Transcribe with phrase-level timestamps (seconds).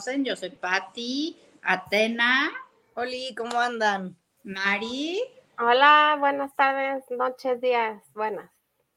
[0.00, 2.50] conocen, yo soy Patti, Atena.
[2.94, 4.16] Oli, ¿cómo andan?
[4.44, 5.20] Mari.
[5.58, 8.50] Hola, buenas tardes, noches, días, buenas.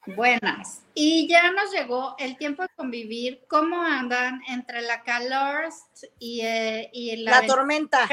[0.06, 0.82] Buenas.
[0.94, 3.44] Y ya nos llegó el tiempo de convivir.
[3.48, 5.68] ¿Cómo andan entre la calor
[6.18, 8.08] y, eh, y la, la tormenta?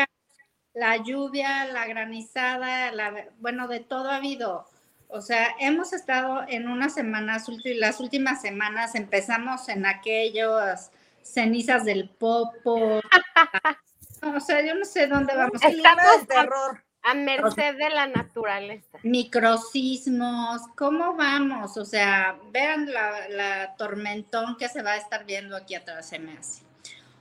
[0.74, 4.68] La lluvia, la granizada, la, bueno, de todo ha habido.
[5.08, 10.92] O sea, hemos estado en unas semanas, las últimas semanas empezamos en aquellas
[11.24, 13.02] cenizas del popo.
[14.22, 15.62] o sea, yo no sé dónde vamos.
[15.64, 16.84] Estamos terror.
[17.04, 19.00] A merced de la naturaleza.
[19.02, 21.76] Microsismos, ¿cómo vamos?
[21.78, 26.38] O sea, vean la, tormentón que se va a estar viendo aquí atrás, se me
[26.38, 26.62] hace.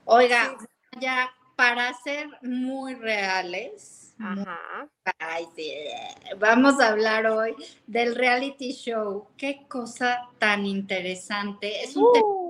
[0.05, 0.55] Oiga,
[1.01, 4.15] ya para ser muy reales,
[6.39, 7.55] vamos a hablar hoy
[7.87, 9.29] del reality show.
[9.39, 11.83] Qué cosa tan interesante.
[11.83, 12.50] Es un uh,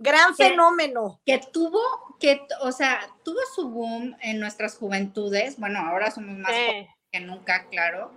[0.00, 1.20] gran fenómeno.
[1.24, 1.80] Que tuvo
[2.18, 7.20] que, o sea, tuvo su boom en nuestras juventudes, bueno, ahora somos más jóvenes que
[7.20, 8.10] nunca, claro,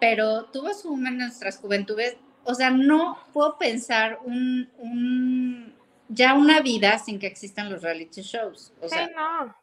[0.00, 5.74] pero tuvo su boom en nuestras juventudes, o sea, no puedo pensar un,
[6.08, 8.72] ya una vida sin que existan los reality shows.
[8.80, 9.54] O sea, no.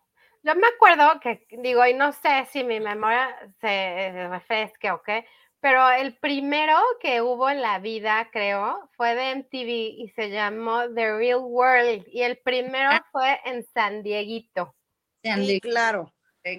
[0.44, 5.26] Yo me acuerdo que, digo, y no sé si mi memoria se refresque o qué,
[5.66, 10.84] pero el primero que hubo en la vida, creo, fue de MTV y se llamó
[10.94, 12.06] The Real World.
[12.08, 13.04] Y el primero ah.
[13.12, 14.76] fue en San Dieguito.
[15.24, 16.14] Sí, claro.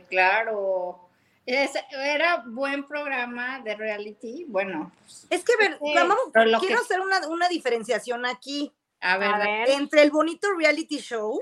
[0.09, 1.09] claro.
[1.47, 4.45] era buen programa de reality.
[4.49, 4.91] Bueno.
[4.99, 8.75] Pues, es que, ver, quiero hacer una, diferenciación aquí.
[9.01, 11.39] A ver, Entre el bonito reality show,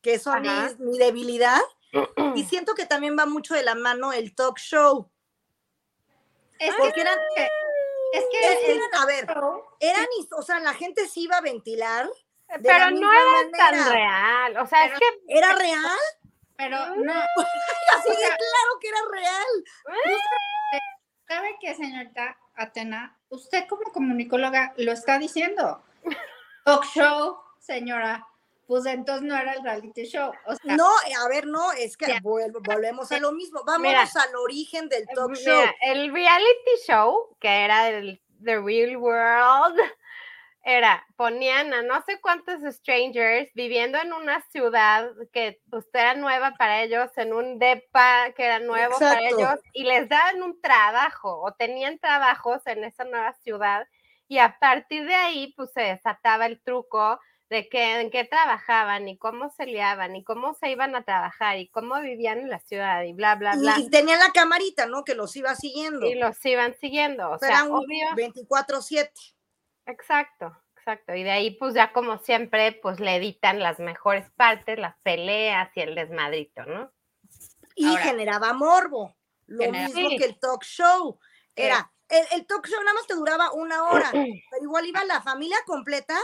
[0.00, 1.60] que eso es mi debilidad,
[2.34, 5.10] y siento que también va mucho de la mano el talk show.
[6.58, 7.18] Es que eran,
[8.12, 9.26] es que, a ver,
[9.80, 10.06] eran,
[10.36, 12.08] o sea, la gente sí iba a ventilar.
[12.62, 15.06] Pero no era tan real, o sea, es que.
[15.28, 15.98] ¿Era real?
[16.56, 17.12] Pero no.
[17.94, 19.46] Así de claro que era real.
[21.28, 23.18] ¿Sabe qué, señorita Atena?
[23.28, 25.82] Usted como comunicóloga lo está diciendo.
[26.64, 28.26] Talk show, señora
[28.66, 30.32] pues entonces no era el reality show.
[30.64, 33.62] no, a ver, no, es que volvemos a lo mismo.
[33.64, 35.62] Vamos al origen del talk show.
[35.82, 39.80] el reality show, que era el The Real World,
[40.68, 46.54] era, ponían a no sé cuántos strangers viviendo en una ciudad que pues era nueva
[46.58, 51.40] para ellos, en un depa que era nuevo para ellos, y les daban un trabajo
[51.40, 53.86] o tenían trabajos en esa nueva ciudad,
[54.26, 59.08] y a partir de ahí pues se desataba el truco de que, en qué trabajaban
[59.08, 62.58] y cómo se liaban y cómo se iban a trabajar y cómo vivían en la
[62.58, 63.76] ciudad y bla, bla, bla.
[63.78, 65.04] Y tenían la camarita, ¿no?
[65.04, 66.06] Que los iba siguiendo.
[66.06, 68.06] Y los iban siguiendo, o sea, obvio.
[68.16, 69.10] 24-7.
[69.86, 71.14] Exacto, exacto.
[71.14, 75.70] Y de ahí, pues ya como siempre, pues le editan las mejores partes, las peleas
[75.76, 76.92] y el desmadrito, ¿no?
[77.76, 79.16] Y generaba morbo.
[79.46, 81.20] Lo mismo que el talk show.
[81.54, 84.10] Era, el, el talk show nada más te duraba una hora,
[84.50, 86.18] pero igual iba la familia completa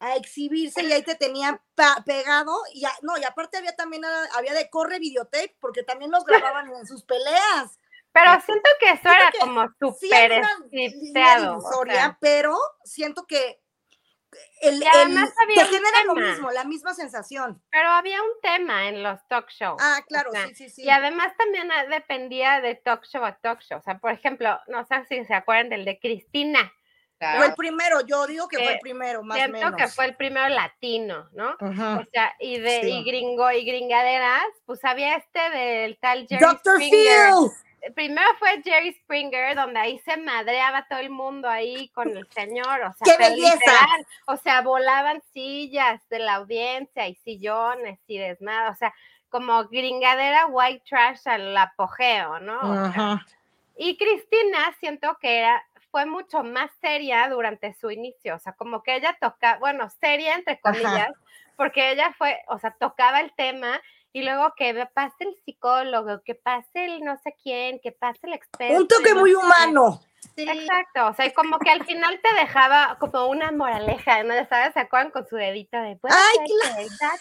[0.00, 1.60] a exhibirse y ahí te tenían
[2.04, 4.02] pegado y no, y aparte había también
[4.34, 7.78] había de corre videotape porque también los grababan en sus peleas.
[8.12, 10.42] Pero siento que eso era como súper
[12.18, 13.60] pero siento que
[14.62, 17.62] el, el te genera lo mismo, la misma sensación.
[17.70, 19.80] Pero había un tema en los talk shows.
[19.80, 20.84] Ah, claro, sí, sí, sí.
[20.84, 23.78] Y además también ah, dependía de talk show a talk show.
[23.78, 26.72] O sea, por ejemplo, no sé si se acuerdan del de Cristina.
[27.20, 29.76] Fue el primero, yo digo que fue el primero, más o menos.
[29.76, 31.50] que fue el primero latino, ¿no?
[31.60, 36.76] O sea, y de y gringo y gringaderas, pues había este del tal Jerry Dr.
[36.76, 37.32] Springer.
[37.94, 42.82] Primero fue Jerry Springer, donde ahí se madreaba todo el mundo ahí con el señor,
[42.82, 43.86] o sea, ¡Qué belleza!
[44.26, 48.94] o sea, volaban sillas de la audiencia y sillones y desmadre, o sea,
[49.30, 53.20] como gringadera white trash al apogeo, ¿no?
[53.78, 58.82] y Cristina siento que era fue mucho más seria durante su inicio, o sea, como
[58.82, 61.10] que ella toca, bueno, seria entre comillas,
[61.56, 63.80] porque ella fue, o sea, tocaba el tema
[64.12, 68.32] y luego que pase el psicólogo, que pase el no sé quién, que pase el
[68.32, 68.76] experto.
[68.76, 70.00] Un toque muy humano.
[70.36, 70.48] Sí.
[70.48, 74.34] Exacto, o sea, como que al final te dejaba como una moraleja, ¿no?
[74.48, 74.74] ¿Sabes?
[74.74, 75.98] ¿Se acuerdan con su dedito de...
[76.02, 76.38] ¡Ay,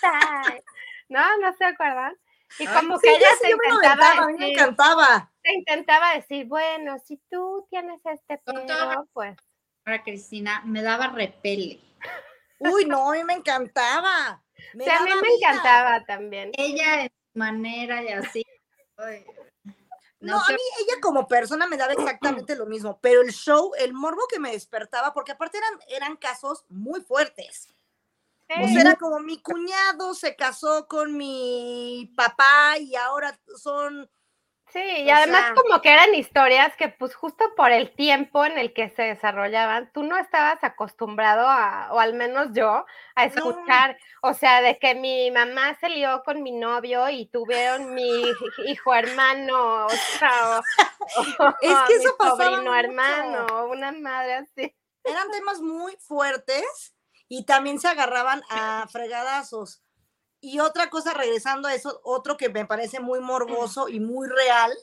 [0.02, 0.62] claro!
[1.10, 2.16] No, no se acuerdan.
[2.58, 5.32] Y como que ella se intentaba, decir, me encantaba.
[5.44, 9.38] Se intentaba decir, bueno, si tú tienes este pedo, pues.
[9.84, 11.80] Para Cristina, me daba repele.
[12.60, 14.44] Uy, no, a mí me encantaba.
[14.74, 16.52] Me sí, a mí me encantaba también.
[16.58, 18.46] Ella en su manera y así.
[20.20, 23.94] no, a mí ella como persona me daba exactamente lo mismo, pero el show, el
[23.94, 27.70] morbo que me despertaba, porque aparte eran, eran casos muy fuertes.
[28.56, 34.10] Pues era como mi cuñado se casó con mi papá y ahora son
[34.72, 38.72] Sí, y además como que eran historias que pues justo por el tiempo en el
[38.72, 42.86] que se desarrollaban, tú no estabas acostumbrado a, o al menos yo,
[43.16, 47.96] a escuchar, o sea, de que mi mamá se lió con mi novio y tuvieron
[47.96, 48.26] mi
[48.68, 50.62] hijo hermano, o, sea,
[51.62, 54.76] es que eso mi sobrino hermano, una madre así.
[55.04, 56.94] Eran temas muy fuertes
[57.30, 59.82] y también se agarraban a fregadazos.
[60.42, 64.74] Y otra cosa, regresando a eso, otro que me parece muy morboso y muy real,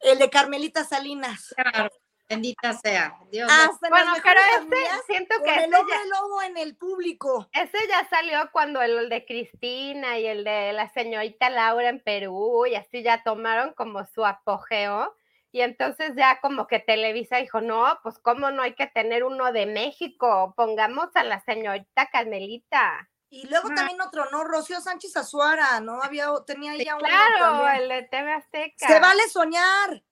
[0.00, 1.54] el de Carmelita Salinas.
[1.56, 1.90] Claro,
[2.28, 3.18] bendita sea.
[3.30, 3.50] Dios
[3.90, 4.76] bueno, pero este
[5.06, 7.48] siento que el hombre lobo en el público.
[7.52, 12.64] Ese ya salió cuando el, de Cristina y el de la señorita Laura en Perú
[12.66, 15.14] y así ya tomaron como su apogeo.
[15.56, 19.52] Y entonces ya como que Televisa dijo, no, pues cómo no hay que tener uno
[19.52, 23.08] de México, pongamos a la señorita Carmelita.
[23.30, 24.44] Y luego también otro, ¿no?
[24.44, 26.02] Rocío Sánchez Azuara, ¿no?
[26.02, 28.86] Había, tenía ya uno Claro, el de TV Azteca.
[28.86, 30.02] Se vale soñar.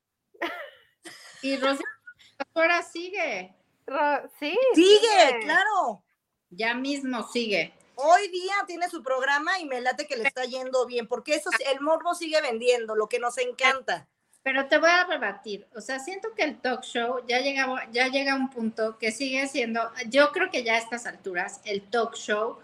[1.43, 1.87] y Rocío
[2.38, 3.55] Azuara sigue.
[4.40, 4.58] sí.
[4.75, 6.02] Sigue, claro.
[6.49, 7.75] Ya mismo sigue.
[7.97, 11.50] Hoy día tiene su programa y me late que le está yendo bien, porque eso,
[11.70, 14.08] el morbo sigue vendiendo, lo que nos encanta.
[14.44, 18.08] Pero te voy a rebatir, o sea, siento que el talk show ya llega, ya
[18.08, 21.82] llega a un punto que sigue siendo, yo creo que ya a estas alturas, el
[21.82, 22.58] talk show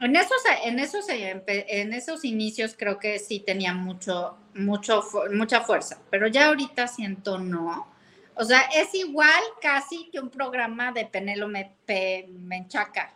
[0.00, 5.98] en esos, en esos, en esos inicios creo que sí tenía mucho, mucho, mucha fuerza,
[6.08, 7.86] pero ya ahorita siento no.
[8.34, 13.12] O sea, es igual casi que un programa de Penélope Menchaca.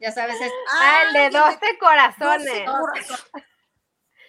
[0.00, 2.62] Ya sabes, es, ah, el de 12 corazones.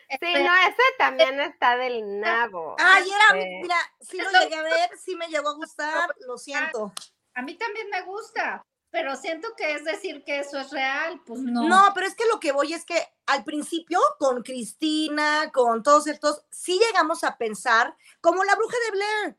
[0.09, 2.75] Sí, no, ese también está del nabo.
[2.79, 3.59] Ay, era, este.
[3.61, 6.91] mira, sí lo llegué a ver, sí me llegó a gustar, lo siento.
[7.35, 11.41] A mí también me gusta, pero siento que es decir que eso es real, pues
[11.41, 11.67] no.
[11.67, 16.07] No, pero es que lo que voy es que al principio con Cristina, con todos
[16.07, 19.37] estos, sí llegamos a pensar como la bruja de Blair.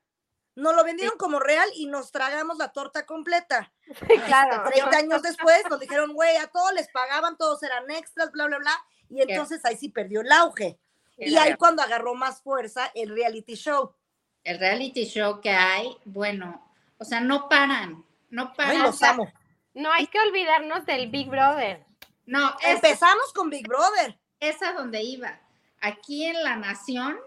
[0.55, 3.73] Nos lo vendieron como real y nos tragamos la torta completa.
[3.87, 4.63] Sí, claro.
[4.71, 8.59] 30 años después nos dijeron, güey, a todos les pagaban, todos eran extras, bla, bla,
[8.59, 8.85] bla.
[9.11, 10.79] Y entonces ahí sí perdió el auge.
[11.19, 13.95] Y ahí cuando agarró más fuerza el reality show.
[14.43, 16.67] El reality show que hay, bueno,
[16.97, 18.77] o sea, no paran, no paran.
[18.77, 19.31] Ay, los amo.
[19.75, 21.85] No hay que olvidarnos del Big Brother.
[22.25, 24.19] No, empezamos con Big Brother.
[24.39, 25.41] Esa donde iba.
[25.81, 27.19] Aquí en la nación,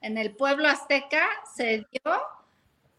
[0.00, 2.22] en el pueblo azteca, se dio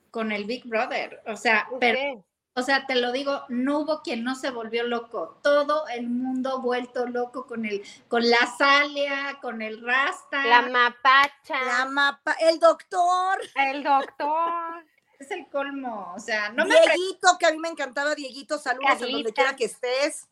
[0.09, 1.21] con el Big Brother.
[1.27, 5.39] O sea, pero, o sea, te lo digo, no hubo quien no se volvió loco.
[5.41, 10.45] Todo el mundo vuelto loco con el, con la salia, con el rasta.
[10.45, 11.63] La mapacha.
[11.65, 13.39] La mapa, el doctor.
[13.55, 14.85] El doctor
[15.21, 16.11] es el colmo.
[16.15, 16.75] O sea, no me.
[16.75, 20.27] Dieguito, que a mí me encantaba, Dieguito, saludos a donde quiera que estés.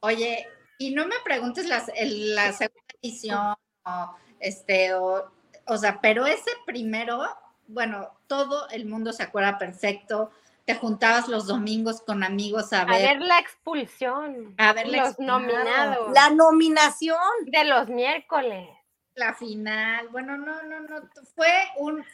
[0.00, 0.48] Oye,
[0.78, 3.54] y no me preguntes la, la segunda edición,
[3.84, 5.30] o, este, o,
[5.66, 7.22] o sea, pero ese primero,
[7.68, 10.32] bueno, todo el mundo se acuerda perfecto.
[10.64, 12.94] Te juntabas los domingos con amigos a ver.
[12.94, 14.54] A ver la expulsión.
[14.58, 16.12] A ver los nominados.
[16.12, 17.18] La nominación.
[17.46, 18.68] De los miércoles.
[19.14, 20.08] La final.
[20.08, 21.08] Bueno, no, no, no.
[21.34, 22.04] Fue un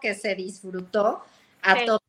[0.00, 1.24] que se disfrutó
[1.62, 2.00] a todos.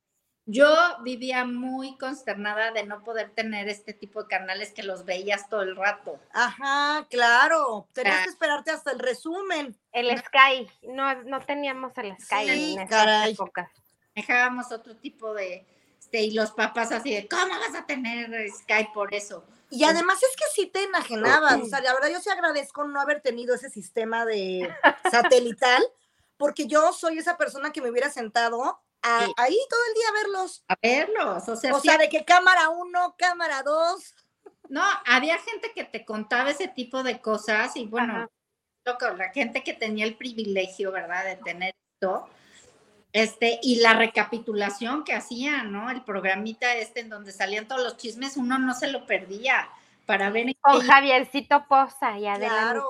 [0.47, 0.67] Yo
[1.01, 5.63] vivía muy consternada de no poder tener este tipo de canales que los veías todo
[5.63, 6.19] el rato.
[6.33, 7.87] Ajá, claro.
[7.93, 9.75] Tenías que esperarte hasta el resumen.
[9.91, 10.69] El Sky.
[10.83, 13.71] No, no teníamos el Sky en esas épocas.
[14.15, 15.65] Dejábamos otro tipo de.
[15.99, 19.43] Este, y los papás así de, ¿cómo vas a tener Sky por eso?
[19.71, 21.61] Y además es que sí te enajenabas.
[21.61, 24.69] O sea, la verdad yo sí agradezco no haber tenido ese sistema de
[25.11, 25.83] satelital
[26.37, 30.63] porque yo soy esa persona que me hubiera sentado ahí todo el día a verlos.
[30.67, 34.15] A verlos, o sea, o sea de que cámara uno, cámara dos.
[34.69, 38.27] No, había gente que te contaba ese tipo de cosas y bueno,
[38.83, 42.27] la gente que tenía el privilegio, ¿verdad?, de tener esto,
[43.15, 45.89] este, y la recapitulación que hacían, ¿no?
[45.89, 49.69] El programita este en donde salían todos los chismes, uno no se lo perdía
[50.05, 50.53] para ver.
[50.59, 52.81] Con Javiercito Poza y adelante.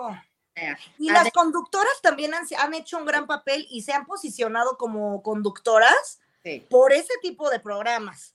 [0.56, 0.80] Claro.
[0.98, 6.20] Y las conductoras también han, hecho un gran papel y se han posicionado como conductoras
[6.72, 8.34] por ese tipo de programas.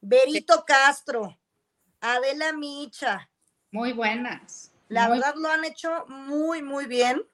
[0.00, 1.36] Berito Castro,
[2.00, 3.28] Adela Micha.
[3.72, 4.70] Muy buenas.
[4.86, 7.26] La verdad lo han hecho muy, muy bien.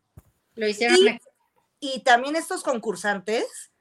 [0.55, 0.97] Lo hicieron.
[0.97, 1.19] Y,
[2.05, 3.73] también estos concursantes,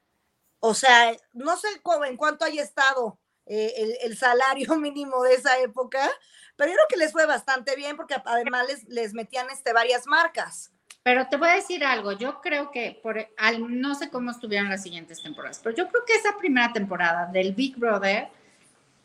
[0.59, 1.67] o sea, no sé
[2.07, 6.09] en cuánto haya estado eh, el, el, salario mínimo de esa época,
[6.55, 10.07] pero yo creo que les fue bastante bien porque además les, les metían este, varias
[10.07, 10.71] marcas.
[11.03, 14.69] Pero te voy a decir algo, yo creo que, por, al, no sé cómo estuvieron
[14.69, 18.29] las siguientes temporadas, pero yo creo que esa primera temporada del Big Brother,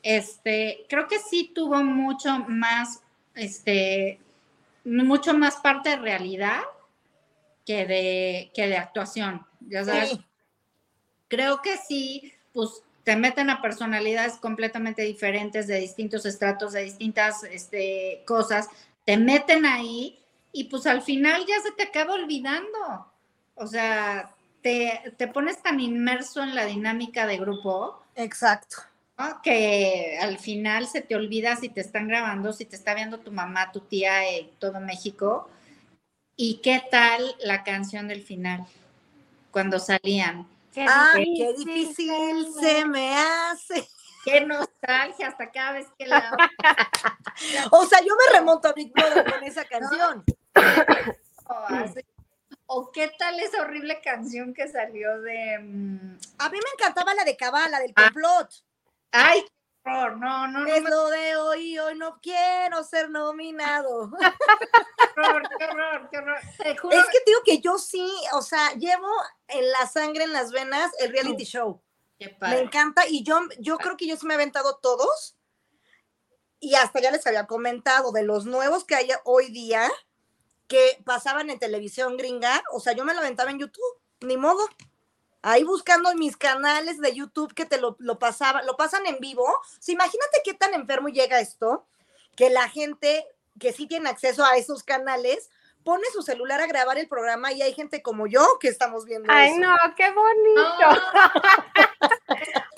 [0.03, 3.03] este, creo que sí tuvo mucho más
[3.35, 4.21] este,
[4.85, 6.61] mucho más parte de realidad
[7.71, 9.47] que de, que de actuación.
[9.61, 10.19] Ya sabes.
[11.29, 17.45] Creo que sí, pues te meten a personalidades completamente diferentes, de distintos estratos, de distintas
[17.45, 18.69] este, cosas,
[19.05, 20.19] te meten ahí
[20.53, 23.07] y pues al final ya se te acaba olvidando.
[23.55, 28.03] O sea, te, te pones tan inmerso en la dinámica de grupo.
[28.17, 28.79] Exacto.
[29.45, 33.31] Que al final se te olvida si te están grabando, si te está viendo tu
[33.31, 35.49] mamá, tu tía en todo México.
[36.43, 38.65] ¿Y qué tal la canción del final?
[39.51, 40.49] Cuando salían.
[40.73, 43.87] Qué Ay, qué difícil se me hace.
[44.25, 46.35] Qué nostalgia hasta cada vez que la.
[47.71, 50.25] o sea, yo me remonto a Big Brother con esa canción.
[52.65, 55.59] O, qué tal esa horrible canción que salió de.
[55.59, 58.05] Mm, a mí me encantaba la de Cabala, del ah.
[58.05, 58.51] complot.
[59.13, 64.11] Ay, qué horror, no, no, Es lo de hoy, hoy no quiero ser nominado.
[65.15, 66.39] qué horror, qué horror, qué horror.
[66.93, 69.09] Es que digo que yo sí, o sea, llevo
[69.49, 71.83] en la sangre, en las venas, el reality show.
[72.41, 75.37] Me encanta y yo, yo creo que yo sí me he aventado todos
[76.59, 79.91] y hasta ya les había comentado de los nuevos que hay hoy día
[80.69, 84.69] que pasaban en televisión gringa, o sea, yo me lo aventaba en YouTube, ni modo.
[85.43, 89.47] Ahí buscando mis canales de YouTube que te lo, lo pasaba, lo pasan en vivo.
[89.87, 91.87] imagínate qué tan enfermo llega esto,
[92.37, 93.27] que la gente
[93.59, 95.51] que sí tiene acceso a esos canales,
[95.85, 99.33] pone su celular a grabar el programa y hay gente como yo que estamos viendo
[99.33, 101.03] Ay, no, qué bonito.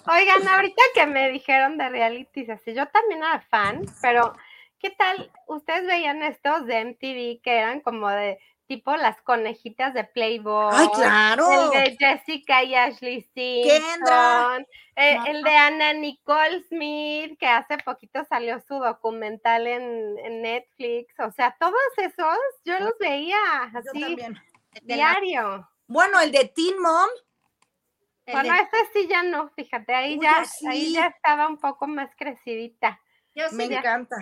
[0.13, 4.35] Oigan, ahorita que me dijeron de realities así, yo también era fan, pero
[4.79, 5.31] ¿qué tal?
[5.47, 10.73] ¿Ustedes veían estos de MTV que eran como de tipo las conejitas de Playboy.
[10.73, 11.73] ¡Ay, claro!
[11.73, 14.67] El de Jessica y Ashley Simpson.
[14.97, 21.15] Eh, el de Anna Nicole Smith, que hace poquito salió su documental en, Netflix.
[21.21, 23.39] O sea, todos esos yo los veía
[23.75, 24.17] así
[24.83, 25.69] diario.
[25.87, 27.09] Bueno, el de Teen Mom.
[28.27, 33.01] Bueno, ese sí ya no, fíjate, ahí ya, ahí ya estaba un poco más crecidita.
[33.53, 34.17] Me encanta.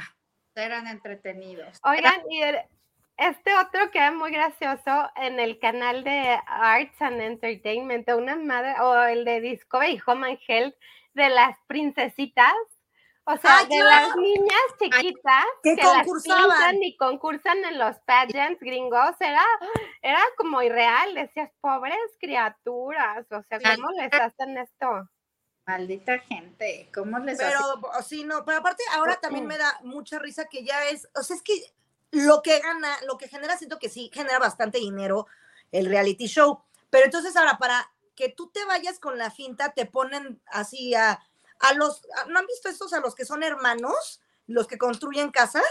[0.54, 1.78] Eran entretenidos.
[1.84, 2.42] Oigan, y
[3.20, 8.74] este otro que era muy gracioso en el canal de Arts and Entertainment, una madre,
[8.80, 10.74] o el de Discovery Home and Health,
[11.12, 12.54] de las princesitas,
[13.24, 16.82] o sea, de las niñas chiquitas que, concursaban.
[16.82, 19.44] y concursan en los pageants gringos, era,
[20.00, 25.08] era como irreal, decías, pobres criaturas, o sea, ¿cómo les hacen esto?
[25.66, 27.60] Maldita gente, ¿cómo les Pero
[28.02, 31.36] sí, no, pero aparte ahora también me da mucha risa que ya es, o sea,
[31.36, 31.52] es que
[32.10, 35.26] lo que gana, lo que genera, siento que sí genera bastante dinero
[35.72, 36.62] el reality show.
[36.90, 41.20] Pero entonces ahora, para que tú te vayas con la finta, te ponen así a,
[41.60, 45.64] a los, ¿no han visto estos a los que son hermanos, los que construyen casas?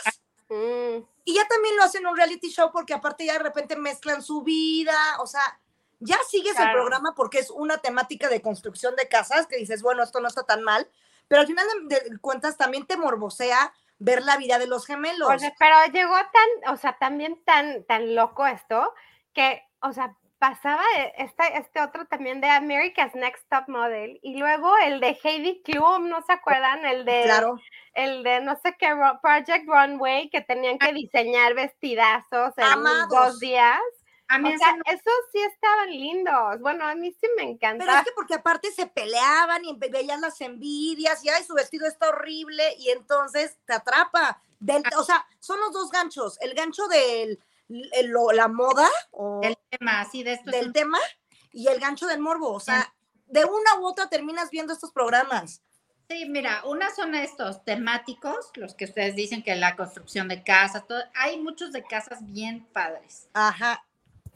[0.49, 1.03] Mm.
[1.25, 4.41] Y ya también lo hacen un reality show porque aparte ya de repente mezclan su
[4.41, 5.59] vida, o sea,
[5.99, 10.01] ya sigues el programa porque es una temática de construcción de casas que dices, bueno,
[10.01, 10.89] esto no está tan mal,
[11.27, 15.29] pero al final de cuentas también te morbosea ver la vida de los gemelos.
[15.59, 18.93] pero llegó tan, o sea, también tan, tan loco esto,
[19.33, 20.83] que, o sea, pasaba
[21.17, 26.07] este, este otro también de America's Next Top Model y luego el de Heidi Klum,
[26.07, 26.85] ¿no se acuerdan?
[26.85, 27.57] El de, claro.
[27.93, 28.87] el de no sé qué,
[29.21, 33.79] Project Runway, que tenían que diseñar vestidazos en dos días.
[34.29, 36.59] A mí esos sí estaban lindos.
[36.59, 37.83] Bueno, a mí sí me encanta.
[37.83, 41.87] Pero es que porque aparte se peleaban y veían las envidias y ay, su vestido
[41.87, 44.39] está horrible y entonces te atrapa.
[44.59, 46.37] Del, o sea, son los dos ganchos.
[46.41, 50.99] El gancho de la moda o el tema, sí, de esto del tema
[51.51, 52.51] y el gancho del morbo.
[52.51, 52.93] O sea,
[53.25, 55.63] de una u otra terminas viendo estos programas.
[56.07, 60.85] Sí, mira, una son estos temáticos, los que ustedes dicen que la construcción de casas,
[60.87, 63.27] todo, hay muchos de casas bien padres.
[63.33, 63.83] Ajá.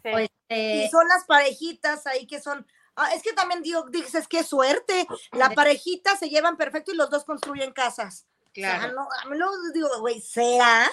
[0.04, 4.44] Pues, y son las parejitas ahí que son, ah, es que también digo, dices, qué
[4.44, 8.28] suerte, la parejita se llevan perfecto y los dos construyen casas.
[8.54, 8.94] Claro.
[8.94, 10.88] no, a mí lo digo, güey, ¿será?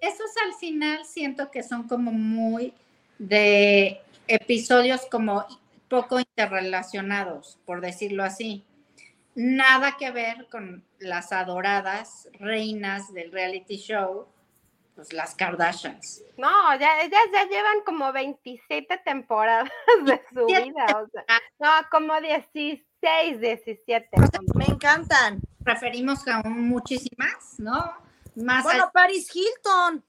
[0.00, 2.72] Esos al final siento que son como muy
[3.18, 5.44] de episodios como
[5.88, 8.64] poco interrelacionados, por decirlo así.
[9.34, 14.26] Nada que ver con las adoradas reinas del reality show,
[14.98, 16.24] pues las Kardashians.
[16.36, 19.70] No, ya ellas ya llevan como 27 temporadas
[20.04, 21.24] de su vida, o sea,
[21.60, 24.08] no, como 16, 17.
[24.56, 25.40] me encantan.
[25.62, 27.94] Preferimos aún muchísimas, ¿no?
[28.34, 30.04] Más bueno, Paris Hilton.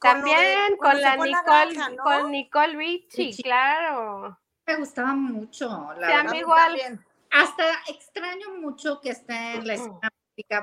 [0.00, 4.38] También con la Nicole, con Nicole Richie, claro.
[4.68, 5.68] Me gustaba mucho,
[5.98, 6.34] la verdad.
[6.34, 7.04] igual.
[7.32, 10.12] Hasta extraño mucho que esté en la escena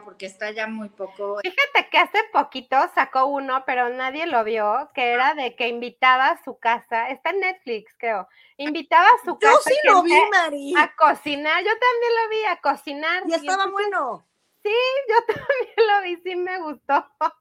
[0.04, 1.40] porque está ya muy poco.
[1.42, 6.30] Fíjate que hace poquito sacó uno, pero nadie lo vio, que era de que invitaba
[6.30, 8.28] a su casa, está en Netflix, creo.
[8.58, 9.54] Invitaba a su casa.
[9.54, 10.74] Yo sí lo vi, Mari.
[10.78, 13.24] A cocinar, yo también lo vi, a cocinar.
[13.28, 14.28] Y, estaba bueno.
[14.64, 14.76] Sí,
[15.10, 16.94] yo también lo vi, sí me gustó.
[17.20, 17.36] A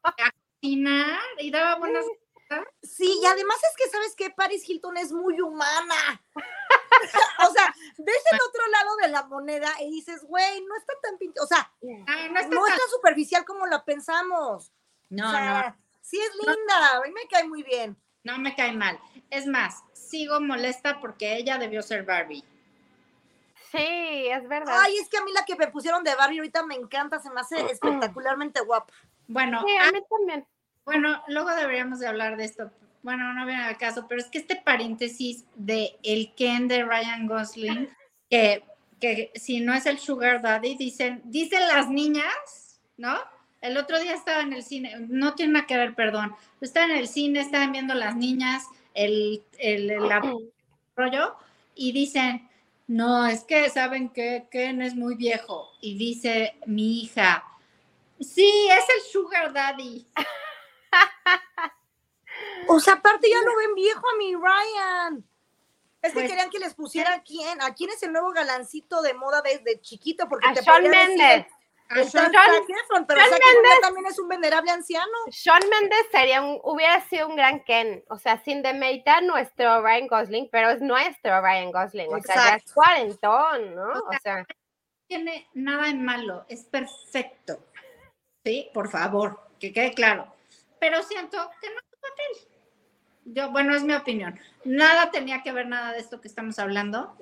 [0.61, 2.05] cocinar y daba buenas
[2.83, 4.31] Sí, y además es que, ¿sabes qué?
[4.31, 6.23] Paris Hilton es muy humana.
[7.49, 11.15] o sea, ves el otro lado de la moneda y dices, güey, no está tan
[11.43, 12.79] o sea, no, está tan...
[12.91, 14.73] superficial como lo pensamos.
[15.11, 15.77] No, no.
[16.01, 17.97] Sí es linda, a mí me cae muy bien.
[18.25, 18.99] No me cae mal.
[19.31, 22.45] Es más, sigo molesta porque ella debió ser Barbie.
[23.71, 24.81] Sí, es verdad.
[24.83, 27.31] Ay, es que a mí la que me pusieron de Barbie ahorita me encanta, se
[27.31, 28.93] me hace espectacularmente guapa.
[29.27, 30.47] Bueno, sí, a mí también.
[30.85, 32.71] Bueno, luego deberíamos de hablar de esto.
[33.04, 37.26] Bueno, no viene al caso, pero es que este paréntesis de el Ken de Ryan
[37.26, 37.90] Gosling,
[38.30, 38.64] que,
[38.99, 43.14] que si no es el Sugar Daddy, dicen, dicen las niñas, ¿no?
[43.61, 46.34] El otro día estaba en el cine, no tiene nada que ver, perdón.
[46.62, 50.11] Estaba en el cine, estaban viendo las niñas el, el, el,
[50.96, 51.37] rollo
[51.75, 52.49] y dicen,
[52.87, 55.68] no, es que saben que Ken es muy viejo.
[55.82, 57.44] Y dice mi hija,
[58.18, 60.06] sí, es el Sugar Daddy.
[62.68, 65.25] o sea, aparte ya lo ven viejo a mi Ryan.
[66.02, 69.00] Es que pues, querían que les pusiera a quién, a quién es el nuevo galancito
[69.00, 71.47] de moda desde chiquito, porque te Sean Mendes.
[72.11, 72.33] Sean,
[73.06, 75.12] pero Mendes, también es un venerable anciano.
[75.30, 80.09] Sean Mendes sería un, hubiera sido un gran Ken, o sea, sin demeritar nuestro Ryan
[80.09, 83.92] Gosling, pero es nuestro Ryan Gosling, o sea, ya es cuarentón, ¿no?
[83.92, 84.47] O sea, no
[85.06, 87.59] tiene nada de malo, es perfecto.
[88.44, 90.34] Sí, por favor, que quede claro
[90.84, 92.53] pero siento que no es papel.
[93.25, 94.39] Yo, bueno, es mi opinión.
[94.65, 97.17] Nada tenía que ver nada de esto que estamos hablando,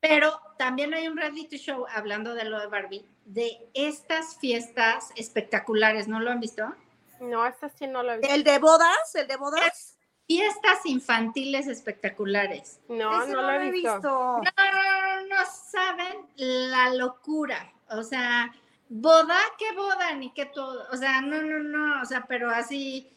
[0.00, 6.08] pero también hay un reality show hablando de lo de Barbie, de estas fiestas espectaculares,
[6.08, 6.74] ¿no lo han visto?
[7.20, 8.34] No, esta sí no lo he visto.
[8.34, 9.14] ¿El de bodas?
[9.14, 9.98] ¿El de bodas?
[10.26, 12.80] Fiestas infantiles espectaculares.
[12.88, 14.00] No, no, lo he visto.
[14.00, 15.36] No, no, no, no
[15.70, 17.72] saben la locura.
[17.88, 18.52] O sea,
[18.90, 23.08] boda, qué boda, ni qué todo, o sea, no, no, no, o sea, pero así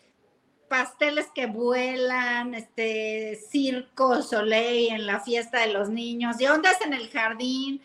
[0.73, 6.93] pasteles que vuelan, este circo, soleil en la fiesta de los niños, y ondas en
[6.93, 7.79] el jardín,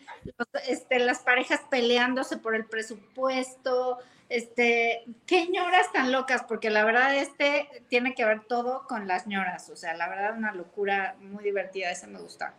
[0.67, 7.15] este, las parejas peleándose por el presupuesto, este, qué ñoras tan locas, porque la verdad
[7.15, 11.43] este tiene que ver todo con las ñoras, o sea, la verdad una locura muy
[11.43, 12.55] divertida, ese me gusta.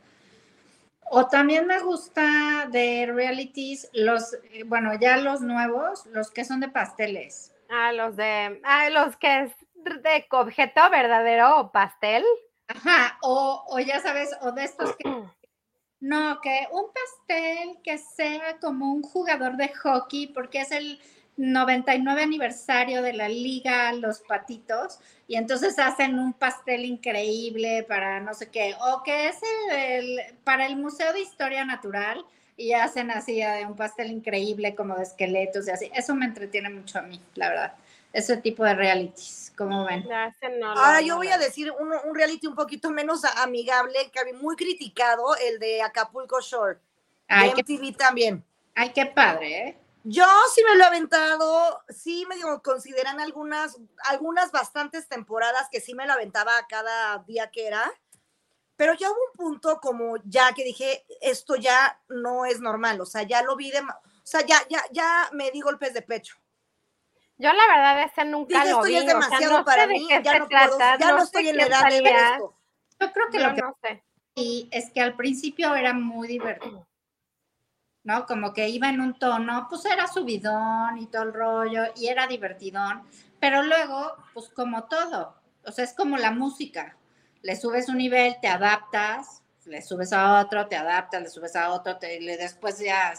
[1.10, 6.60] O también me gusta de realities los, eh, bueno, ya los nuevos, los que son
[6.60, 7.52] de pasteles.
[7.68, 9.52] Ah, los de, ah, los que
[9.84, 12.24] de objeto verdadero o pastel.
[12.68, 15.08] Ajá, o, o ya sabes, o de estos que,
[16.00, 21.00] no, que un pastel que sea como un jugador de hockey, porque es el
[21.36, 28.34] 99 aniversario de la liga Los Patitos y entonces hacen un pastel increíble para no
[28.34, 29.38] sé qué, o que es
[29.72, 32.24] el, para el Museo de Historia Natural
[32.56, 35.90] y hacen así de un pastel increíble como de esqueletos y así.
[35.94, 37.74] Eso me entretiene mucho a mí, la verdad.
[38.12, 40.04] Ese tipo de realities, como ven.
[40.64, 44.56] Ahora yo voy a decir un, un, reality un poquito menos amigable, que había muy
[44.56, 46.78] criticado, el de Acapulco Shore.
[47.28, 48.44] Ay, MTV también.
[48.74, 49.78] Ay, qué padre, ¿eh?
[50.02, 55.80] Yo sí me lo he aventado, sí me digo, consideran algunas, algunas bastantes temporadas que
[55.80, 57.92] sí me lo aventaba cada día que era,
[58.76, 63.04] pero ya hubo un punto como ya que dije, esto ya no es normal, o
[63.04, 63.86] sea, ya lo vi de, o
[64.22, 66.36] sea, ya, ya, ya me di golpes de pecho.
[67.40, 68.88] Yo la verdad ese nunca lo vi.
[68.88, 71.88] Esto ya es demasiado para mí, ya no, puedo, ya no, estoy en la edad
[71.88, 72.54] de ver esto.
[73.00, 74.04] Yo creo que lo que no sé.
[74.34, 76.86] y es que al principio era muy divertido.
[78.02, 78.26] ¿no?
[78.26, 82.26] Como que iba en un tono, pues era subidón y todo el rollo, y era
[82.26, 83.02] divertidón,
[83.38, 86.96] pero luego, pues como todo, o sea, es como la música,
[87.42, 91.70] le subes un nivel, te adaptas, le subes a otro, te adaptas, le subes a
[91.72, 93.14] otro, te, le, después ya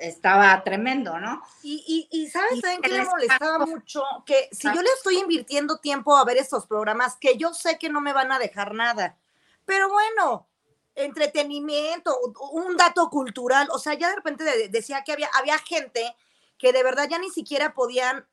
[0.00, 1.42] estaba tremendo, ¿no?
[1.62, 4.02] Y, y, ¿sabes también que me molestaba mucho?
[4.24, 7.88] Que si yo le estoy invirtiendo tiempo a ver estos programas, que yo sé que
[7.88, 9.18] no me van a dejar nada,
[9.64, 10.48] pero bueno,
[10.94, 12.16] entretenimiento,
[12.52, 16.16] un dato cultural, o sea, ya de repente decía que había, había gente
[16.56, 18.26] que de verdad ya ni siquiera podían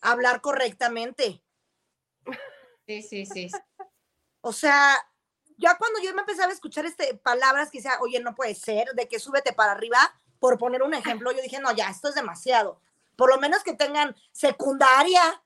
[0.00, 1.42] hablar correctamente.
[2.86, 3.50] Sí, sí, sí.
[4.40, 4.96] O sea,
[5.56, 8.88] ya cuando yo me empezaba a escuchar este, palabras que decía, oye, no puede ser,
[8.94, 9.98] de que súbete para arriba,
[10.38, 12.80] por poner un ejemplo, yo dije, no, ya, esto es demasiado.
[13.16, 15.42] Por lo menos que tengan secundaria.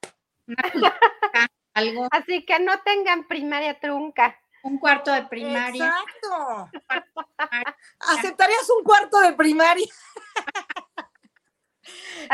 [1.74, 2.08] Algo.
[2.10, 4.38] Así que no tengan primaria trunca.
[4.62, 5.86] Un cuarto de primaria.
[5.86, 6.70] Exacto.
[7.98, 9.86] ¿Aceptarías un cuarto de primaria?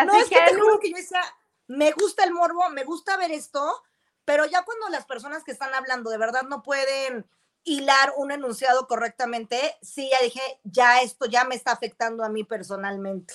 [0.05, 1.23] no, es que te juro que yo decía,
[1.68, 3.83] me gusta el morbo, me gusta ver esto,
[4.25, 7.29] pero ya cuando las personas que están hablando de verdad no pueden
[7.68, 12.44] hilar un enunciado correctamente, sí, ya dije, ya esto ya me está afectando a mí
[12.44, 13.35] personalmente.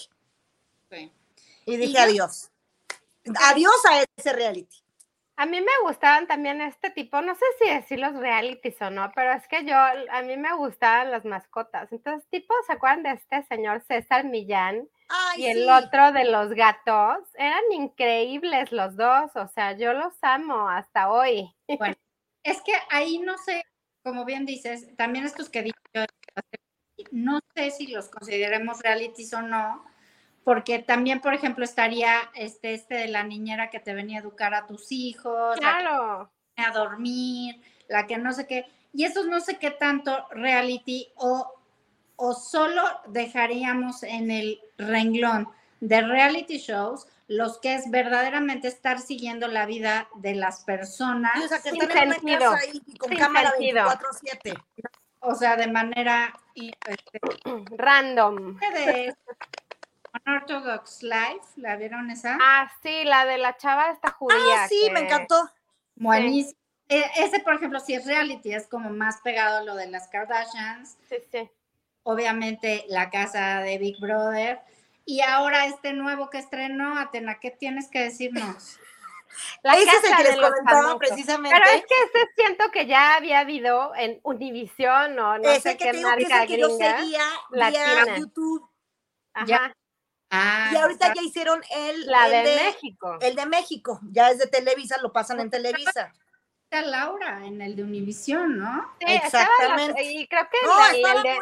[1.66, 2.52] Y dije adiós.
[3.42, 4.84] Adiós a ese reality.
[5.36, 9.12] A mí me gustaban también este tipo, no sé si decir los realities o no,
[9.16, 11.92] pero es que yo, a mí me gustaban las mascotas.
[11.92, 14.88] Entonces, tipo, ¿se acuerdan de este señor César Millán?
[15.38, 17.20] y el otro de los gatos.
[17.36, 21.54] Eran increíbles los dos, o sea, yo los amo hasta hoy.
[21.78, 21.96] Bueno,
[22.44, 23.64] es que ahí no sé,
[24.04, 25.78] como bien dices, también estos que dije
[27.12, 29.84] no sé si los consideremos realities o no,
[30.44, 34.54] porque también, por ejemplo, estaría este, este de la niñera que te venía a educar
[34.54, 36.32] a tus hijos, claro.
[36.56, 41.54] a dormir, la que no sé qué, y esos no sé qué tanto reality o,
[42.16, 49.48] o solo dejaríamos en el renglón de reality shows los que es verdaderamente estar siguiendo
[49.48, 51.44] la vida de las personas.
[51.44, 54.62] o sea, que están en una casa ahí con cámara 24-7.
[55.22, 56.98] O sea, de manera este,
[57.78, 58.58] random.
[58.58, 59.16] De
[60.26, 62.38] Orthodox Life, ¿la vieron esa?
[62.42, 64.64] Ah, sí, la de la chava esta judía.
[64.64, 65.50] Ah, sí, me encantó.
[65.96, 66.60] Buenísimo.
[66.90, 70.08] E, ese, por ejemplo, si es reality, es como más pegado a lo de las
[70.10, 70.98] Kardashians.
[71.10, 71.50] Sí, sí.
[72.04, 74.60] Obviamente, la casa de Big Brother.
[75.06, 78.80] Y ahora este nuevo que estrenó, Atena, ¿qué tienes que decirnos?
[79.64, 81.58] La Ese es el que les comentaba precisamente.
[81.58, 85.92] Pero es que ese siento que ya había habido en Univision o no sé qué
[85.94, 88.70] marca que, que yo seguía vía YouTube.
[89.34, 89.74] Ajá.
[90.36, 93.18] Ah, y ahorita ya hicieron el, la de, México.
[93.22, 96.12] El de México, ya es de Televisa, lo pasan en Televisa.
[96.74, 98.96] Está Laura en el de Univisión, ¿no?
[99.00, 100.04] Sí, exactamente.
[100.04, 100.58] y creo que
[100.98, 101.38] en, el de,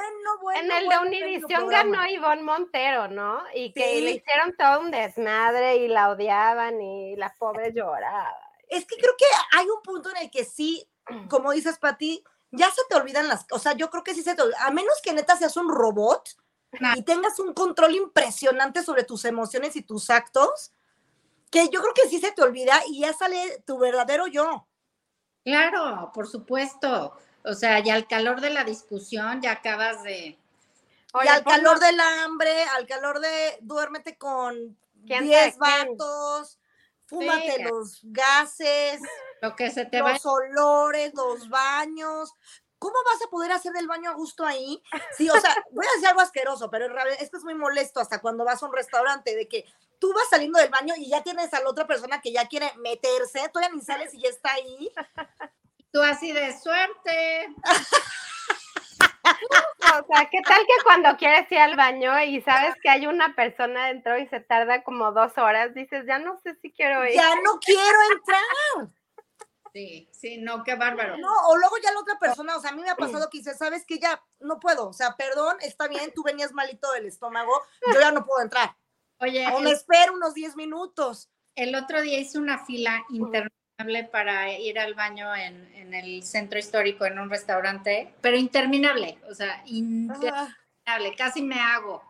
[0.60, 3.42] en el de Univisión ganó Ivonne Montero, ¿no?
[3.56, 8.36] Y que le hicieron todo un desmadre y la odiaban y la pobre lloraba.
[8.68, 9.26] Es que creo que
[9.58, 10.86] hay un punto en el que sí,
[11.30, 14.36] como dices, Pati, ya se te olvidan las, o sea, yo creo que sí se
[14.36, 16.28] te olvidan, a menos que neta seas un robot,
[16.96, 20.74] y tengas un control impresionante sobre tus emociones y tus actos,
[21.50, 24.68] que yo creo que sí se te olvida y ya sale tu verdadero yo.
[25.44, 27.18] Claro, por supuesto.
[27.44, 30.38] O sea, y al calor de la discusión ya acabas de...
[31.24, 36.60] y al calor del hambre, al calor de duérmete con 10 vatos,
[37.06, 39.02] fúmate los gases,
[39.42, 42.34] lo que se te los olores, los baños.
[42.82, 44.82] ¿cómo vas a poder hacer del baño a gusto ahí?
[45.16, 46.88] Sí, o sea, voy a decir algo asqueroso, pero
[47.20, 49.66] esto es muy molesto hasta cuando vas a un restaurante, de que
[50.02, 52.74] tú vas saliendo del baño y ya tienes a la otra persona que ya quiere
[52.78, 54.92] meterse, todavía ni sales y ya está ahí.
[55.92, 57.56] Tú así de suerte.
[59.94, 63.36] o sea, ¿qué tal que cuando quieres ir al baño y sabes que hay una
[63.36, 67.14] persona dentro y se tarda como dos horas, dices, ya no sé si quiero ir?
[67.14, 68.90] Ya no quiero entrar.
[69.74, 71.18] Sí, sí, no, qué bárbaro.
[71.18, 73.38] No, o luego ya la otra persona, o sea, a mí me ha pasado que
[73.38, 77.06] dice, sabes que ya no puedo, o sea, perdón, está bien, tú venías malito del
[77.06, 77.54] estómago,
[77.94, 78.76] yo ya no puedo entrar.
[79.22, 81.30] Oye, o me espero unos 10 minutos.
[81.56, 87.06] El otro día hice una fila interminable para ir al baño en, el centro histórico,
[87.06, 92.02] en un restaurante, pero interminable, o sea, interminable, casi me hago,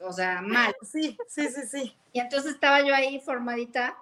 [0.00, 0.72] o sea, mal.
[0.82, 1.96] Sí, sí, sí, sí.
[2.12, 3.98] Y entonces estaba yo ahí formadita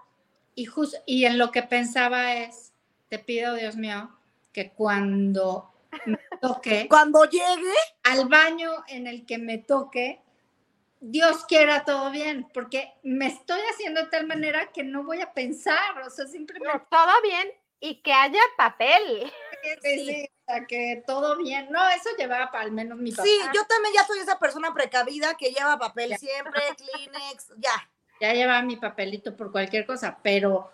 [0.54, 2.72] y, just, y en lo que pensaba es,
[3.08, 4.10] te pido, Dios mío,
[4.52, 5.72] que cuando
[6.04, 10.20] me toque, cuando llegue al baño en el que me toque,
[11.00, 15.32] Dios quiera todo bien, porque me estoy haciendo de tal manera que no voy a
[15.32, 16.86] pensar, o sea, simplemente...
[16.90, 19.30] todo bien y que haya papel.
[19.82, 21.68] Sí, sí, o sea, que todo bien.
[21.70, 23.22] No, eso llevaba al menos mi papá.
[23.22, 27.90] Sí, yo también ya soy esa persona precavida que lleva papel siempre, Kleenex, ya.
[28.20, 30.72] Ya lleva mi papelito por cualquier cosa, pero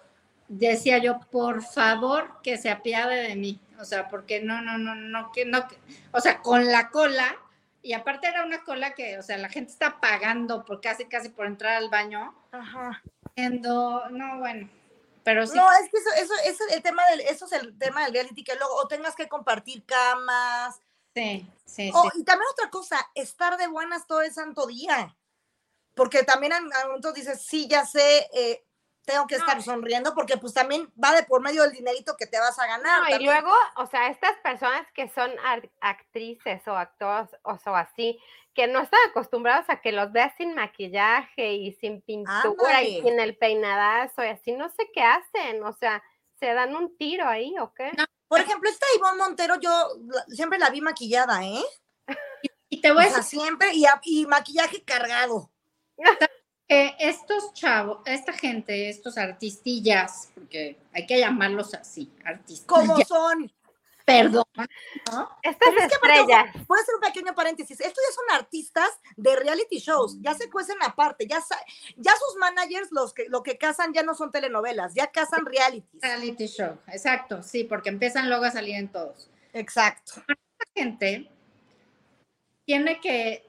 [0.49, 3.61] decía yo, por favor, que se apiade de mí.
[3.79, 5.67] O sea, porque no, no, no, no, que no,
[6.13, 7.37] o sea, con la cola,
[7.85, 11.29] y aparte era una cola que, o sea, la gente está pagando por casi, casi
[11.29, 12.35] por entrar al baño.
[12.51, 13.03] Ajá.
[13.37, 14.71] no, bueno,
[15.23, 15.55] pero sí.
[15.55, 18.43] No, es que eso, eso, eso, el tema del, eso es el tema del reality,
[18.43, 20.81] que luego o tengas que compartir camas.
[21.15, 22.09] Sí, sí, sí.
[22.15, 25.15] Y también otra cosa, estar de buenas todo el santo día.
[25.95, 28.64] Porque también a, momentos dices, sí, ya sé, eh,
[29.05, 32.39] tengo que estar sonriendo porque pues también va de por medio del dinerito que te
[32.39, 33.03] vas a ganar.
[33.03, 35.31] No, y luego, o sea, estas personas que son
[35.81, 38.19] actrices o actores o, así,
[38.55, 43.21] que no están acostumbrados a que los veas sin maquillaje y sin pintura y sin
[43.21, 46.03] el peinadazo y así, no sé qué hacen, o sea,
[46.39, 47.91] ¿se dan un tiro ahí o qué?
[48.29, 49.71] por ejemplo, esta Ivonne Montero yo
[50.29, 51.65] siempre la vi maquillada, ¿eh?
[52.69, 55.53] Y te voy a siempre, y, y maquillaje cargado.
[56.69, 62.67] Estos chavos, esta gente, estos artistillas, porque hay que llamarlos así, artistas.
[62.67, 63.53] ¿Cómo son?
[64.05, 64.45] Perdón.
[65.43, 66.53] Estas estrellas.
[66.67, 67.81] Puede ser un pequeño paréntesis.
[67.81, 71.43] Estos ya son artistas de reality shows, ya se cuecen aparte, ya,
[71.97, 75.99] ya sus managers los que, lo que cazan ya no son telenovelas, ya cazan reality.
[76.01, 79.31] Reality show, exacto, sí, porque empiezan luego a salir en todos.
[79.55, 80.23] Exacto.
[80.29, 80.37] La
[80.75, 81.31] gente
[82.67, 83.49] tiene que,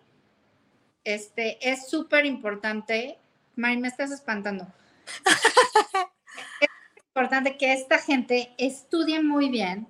[1.06, 3.18] este, es súper importante,
[3.56, 4.68] Mari, me estás espantando.
[6.62, 6.70] es
[7.08, 9.88] importante que esta gente estudie muy bien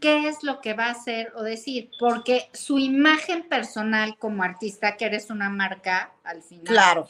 [0.00, 4.96] qué es lo que va a hacer o decir, porque su imagen personal como artista,
[4.96, 7.08] que eres una marca al final, claro.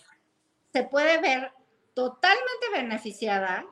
[0.72, 1.52] se puede ver
[1.94, 3.66] totalmente beneficiada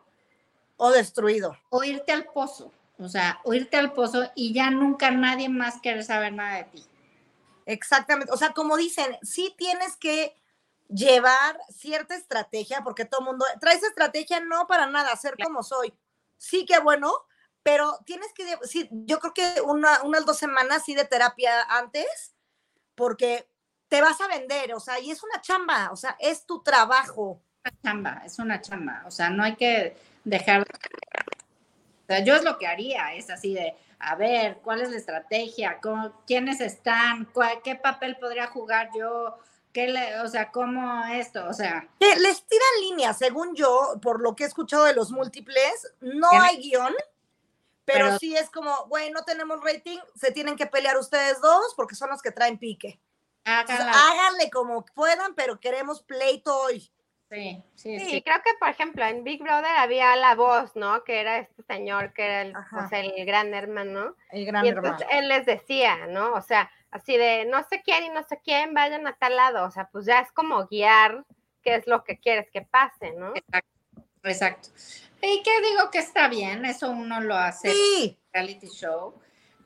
[0.77, 1.57] o destruido.
[1.71, 5.77] O irte al pozo, o sea, o irte al pozo y ya nunca nadie más
[5.81, 6.85] quiere saber nada de ti.
[7.67, 10.37] Exactamente, o sea, como dicen, sí tienes que
[10.89, 15.95] llevar cierta estrategia, porque todo el mundo, traes estrategia no para nada, ser como soy.
[16.37, 17.13] Sí que bueno,
[17.63, 22.35] pero tienes que, sí, yo creo que una, unas dos semanas sí de terapia antes,
[22.95, 23.49] porque
[23.89, 27.43] te vas a vender, o sea, y es una chamba, o sea, es tu trabajo.
[27.65, 30.63] Una chamba, es una chamba, o sea, no hay que dejar.
[30.63, 34.97] O sea, yo es lo que haría, es así de, a ver, ¿cuál es la
[34.97, 35.81] estrategia?
[36.27, 37.29] ¿Quiénes están?
[37.63, 39.39] ¿Qué papel podría jugar yo?
[39.73, 41.47] ¿Qué le, o sea, ¿cómo esto?
[41.49, 41.89] O sea.
[41.99, 46.59] Les tiran línea, según yo, por lo que he escuchado de los múltiples, no hay
[46.59, 46.95] guion
[47.85, 51.95] pero, sí es como, güey, no tenemos rating, se tienen que pelear ustedes dos porque
[51.95, 53.01] son los que traen pique.
[53.45, 56.91] háganle como puedan, pero queremos pleito hoy.
[57.31, 61.03] Sí, sí, sí, creo que, por ejemplo, en Big Brother había la voz, ¿no?
[61.05, 64.15] Que era este señor, que era el, pues, el gran hermano.
[64.31, 66.35] El gran y entonces él les decía, ¿no?
[66.35, 69.67] O sea, así de no sé quién y no sé quién vayan a tal lado.
[69.67, 71.25] O sea, pues ya es como guiar
[71.63, 73.35] qué es lo que quieres que pase, ¿no?
[73.35, 73.71] Exacto.
[74.23, 74.69] Exacto.
[75.21, 78.19] Y que digo que está bien, eso uno lo hace sí.
[78.33, 79.15] reality show.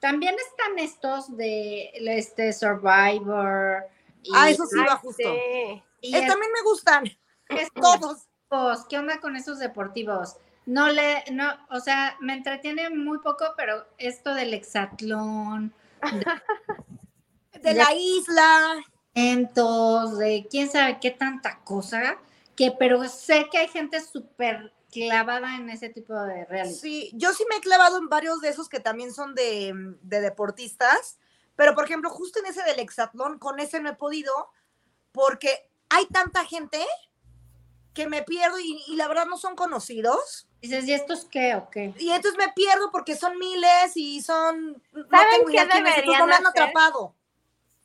[0.00, 3.84] También están estos de este Survivor.
[4.34, 5.34] ah, eso sí va justo.
[6.00, 7.04] Y también me gustan.
[8.48, 8.86] Todos.
[8.88, 10.36] ¿Qué onda con esos deportivos?
[10.66, 15.72] No le, no, o sea, me entretiene muy poco, pero esto del hexatlón.
[17.62, 18.84] De, la isla.
[19.14, 22.18] de quién sabe qué tanta cosa,
[22.54, 26.74] que pero sé que hay gente súper clavada en ese tipo de reality.
[26.74, 31.18] Sí, yo sí me he clavado en varios de esos que también son de, deportistas,
[31.56, 34.32] pero por ejemplo, justo en ese del hexatlón, con ese no he podido,
[35.12, 36.84] porque hay tanta gente
[37.98, 40.48] que me pierdo y, la verdad no son conocidos.
[40.60, 41.92] Dices, ¿y estos qué o qué?
[41.98, 44.80] Y entonces me pierdo porque son miles y son...
[45.10, 46.46] ¿Saben qué deberían hacer?
[46.46, 47.16] atrapado.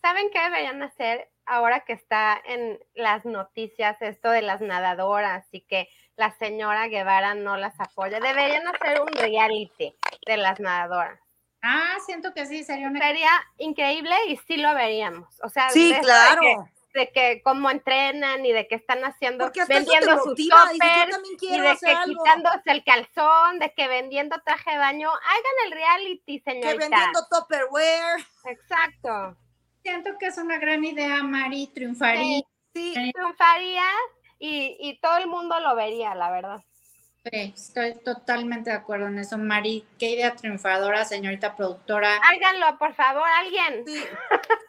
[0.04, 5.62] ¿Saben qué deberían hacer ahora que está en las noticias esto de las nadadoras y
[5.62, 8.20] que la señora Guevara no las apoya.
[8.20, 9.98] Deberían hacer un reality
[10.28, 11.20] de las nadadoras.
[11.64, 15.40] Ah, siento que sí, sería Sería increíble y sí lo veríamos.
[15.42, 16.70] O sea, sí, claro.
[16.94, 21.96] De que, cómo entrenan y de que están haciendo, vendiendo sus toppers y de que
[22.06, 25.10] quitándose el calzón, de que vendiendo traje de baño.
[25.10, 26.72] Hagan el reality, señorita.
[26.72, 28.24] Que vendiendo topperware.
[28.46, 29.38] Exacto.
[29.82, 32.42] Siento que es una gran idea, Mari, triunfaría.
[32.74, 33.84] Sí, sí triunfaría
[34.46, 36.62] y, todo el mundo lo vería, la verdad.
[37.32, 39.88] Sí, estoy totalmente de acuerdo en eso, Mari.
[39.98, 42.18] Qué idea triunfadora, señorita productora.
[42.18, 43.86] Háganlo, por favor, alguien.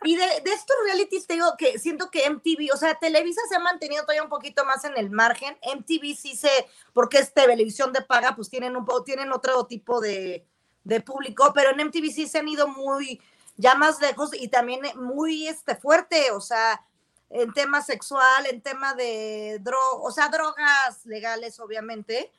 [0.04, 3.58] Y de, estos realities te digo que siento que MTV, o sea, Televisa se ha
[3.58, 5.56] mantenido todavía un poquito más en el margen.
[5.74, 6.50] MTV sí se,
[6.92, 10.46] porque es televisión de paga, pues tienen un tienen otro tipo de,
[10.84, 13.20] de público, pero en MTV sí se han ido muy,
[13.56, 16.80] ya más lejos y también muy este, fuerte, o sea,
[17.30, 22.30] en tema sexual, en tema de drogas, o sea, drogas legales, obviamente,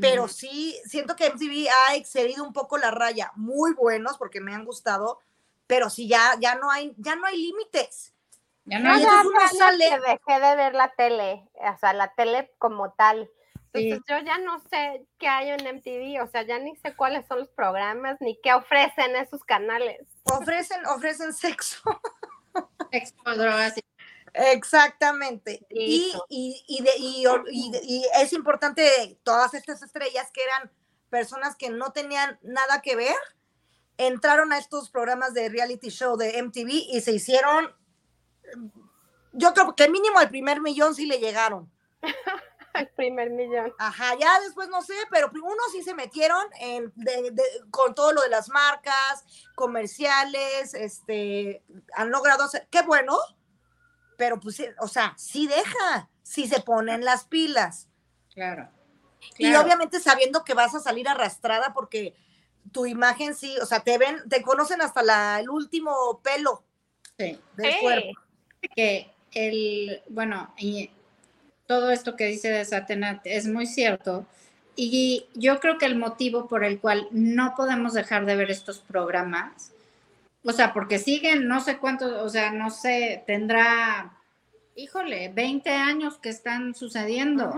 [0.00, 4.54] pero sí, siento que MTV ha excedido un poco la raya, muy buenos porque me
[4.54, 5.20] han gustado,
[5.66, 8.12] pero sí ya, ya no hay, ya no hay límites.
[8.64, 9.04] Ya no, hay
[9.58, 9.84] sale...
[10.00, 13.30] dejé de ver la tele, o sea, la tele como tal.
[13.72, 17.26] Entonces yo ya no sé qué hay en MTV, o sea, ya ni sé cuáles
[17.26, 20.00] son los programas, ni qué ofrecen esos canales.
[20.24, 21.82] Ofrecen, ofrecen sexo.
[22.92, 23.74] Sexo, drogas
[24.34, 25.64] Exactamente.
[25.70, 26.84] Y, y,
[28.20, 30.70] es importante todas estas estrellas que eran
[31.08, 33.14] personas que no tenían nada que ver,
[33.96, 37.72] entraron a estos programas de reality show de MTV y se hicieron,
[39.32, 41.70] yo creo que mínimo al primer millón sí le llegaron.
[42.74, 43.72] al primer millón.
[43.78, 46.92] Ajá, ya después no sé, pero unos sí se metieron en,
[47.70, 51.62] con todo lo de las marcas, comerciales, este,
[51.94, 53.16] han logrado hacer, qué bueno,
[54.16, 57.88] pero pues, o sea, sí deja, si se ponen las pilas.
[58.32, 58.68] Claro.
[59.38, 62.14] Y obviamente sabiendo que vas a salir arrastrada porque
[62.72, 66.64] tu imagen sí, o sea, te ven, te conocen hasta la, el último pelo
[67.16, 67.40] del
[67.80, 68.20] cuerpo.
[68.74, 70.90] Que el, bueno, y
[71.66, 74.26] todo esto que dice de Satenat es muy cierto.
[74.76, 78.80] Y yo creo que el motivo por el cual no podemos dejar de ver estos
[78.80, 79.72] programas,
[80.44, 84.18] o sea, porque siguen, no sé cuántos, o sea, no sé, tendrá,
[84.76, 87.54] híjole, 20 años que están sucediendo.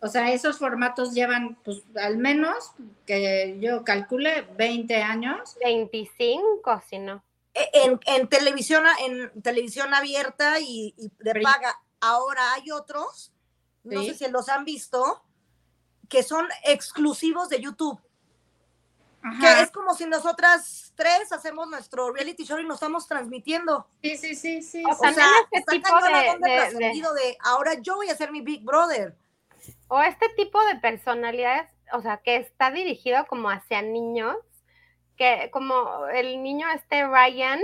[0.00, 2.72] O sea, esos formatos llevan, pues, al menos,
[3.06, 5.56] que yo calcule, 20 años.
[5.64, 7.22] 25, si no.
[7.54, 11.74] E, en, televisión, en televisión abierta y, de paga.
[12.00, 13.32] Ahora hay otros,
[13.82, 15.22] no sé si los han visto,
[16.10, 17.98] que son exclusivos de YouTube.
[19.40, 23.88] Que es como si nosotras tres hacemos nuestro reality show y nos estamos transmitiendo.
[24.02, 24.82] Sí, sí, sí, sí.
[24.84, 29.16] O, sea, este tipo de, de, ahora yo voy a ser mi Big Brother.
[29.88, 34.36] O este tipo de personalidades, o sea, que está dirigido como hacia niños,
[35.16, 37.60] que como el niño este Ryan,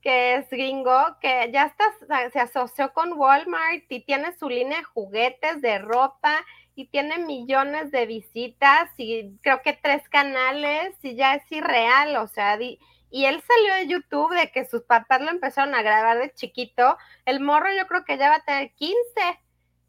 [0.00, 4.84] que es gringo, que ya está, se asoció con Walmart y tiene su línea de
[4.84, 6.44] juguetes, de ropa,
[6.80, 12.26] y tiene millones de visitas y creo que tres canales y ya es irreal, o
[12.26, 12.78] sea, y
[13.10, 17.40] él salió de YouTube de que sus papás lo empezaron a grabar de chiquito, el
[17.40, 18.98] morro yo creo que ya va a tener 15.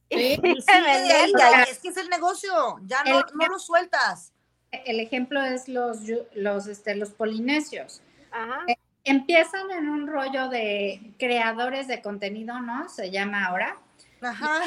[0.10, 0.42] Sí,
[1.70, 2.52] es que es el negocio,
[2.84, 4.34] ya no, no lo sueltas.
[4.72, 6.00] El ejemplo es los,
[6.34, 8.02] los, este, los polinesios.
[8.68, 8.76] Eh,
[9.06, 12.90] empiezan en un rollo de creadores de contenido, ¿no?
[12.90, 13.78] Se llama ahora.
[14.22, 14.62] Ajá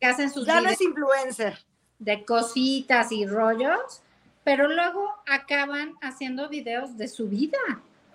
[0.00, 1.58] que hacen sus ya no es influencer
[1.98, 4.02] de cositas y rollos,
[4.44, 7.58] pero luego acaban haciendo videos de su vida.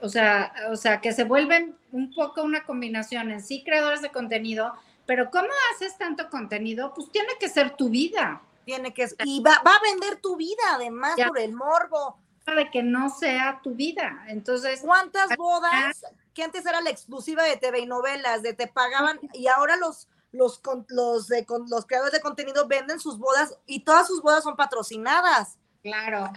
[0.01, 4.11] O sea, o sea, que se vuelven un poco una combinación en sí creadores de
[4.11, 4.73] contenido,
[5.05, 6.93] pero ¿cómo haces tanto contenido?
[6.93, 8.41] Pues tiene que ser tu vida.
[8.65, 12.83] Tiene que y va, va a vender tu vida además por el morbo de que
[12.83, 14.25] no sea tu vida.
[14.27, 19.19] Entonces, ¿cuántas bodas que antes era la exclusiva de TV y novelas, de te pagaban
[19.33, 24.07] y ahora los los, los, de, los creadores de contenido venden sus bodas y todas
[24.07, 25.57] sus bodas son patrocinadas.
[25.83, 26.31] Claro.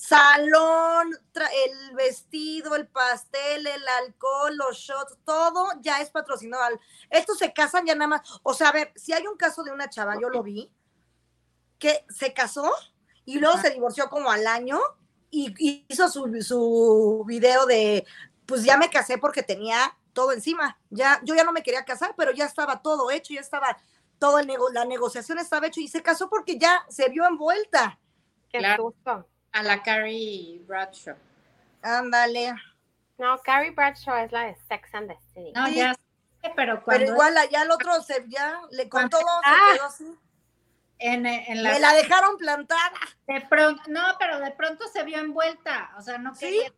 [0.00, 6.80] Salón, el vestido, el pastel, el alcohol, los shots, todo ya es patrocinado.
[7.10, 8.40] Estos se casan ya nada más.
[8.42, 10.70] O sea, a ver, si hay un caso de una chava, yo lo vi,
[11.78, 12.70] que se casó
[13.26, 14.80] y luego se divorció como al año
[15.30, 18.06] y hizo su, su video de,
[18.46, 20.78] pues ya me casé porque tenía todo encima.
[20.88, 23.76] Ya, yo ya no me quería casar, pero ya estaba todo hecho, ya estaba
[24.18, 27.98] todo el la negociación estaba hecho y se casó porque ya se vio envuelta.
[28.48, 28.94] Qué claro.
[29.52, 31.16] A la Carrie Bradshaw.
[31.82, 32.54] Ándale.
[33.18, 35.52] No, Carrie Bradshaw es la de Sex and the City.
[35.54, 37.04] No, ya sé, pero cuando...
[37.04, 40.18] Pero igual allá el otro se, ya le contó, se quedó así.
[40.98, 41.72] En, en la...
[41.72, 42.98] Me la dejaron plantada.
[43.26, 46.72] De pronto, no, pero de pronto se vio envuelta, o sea, no quería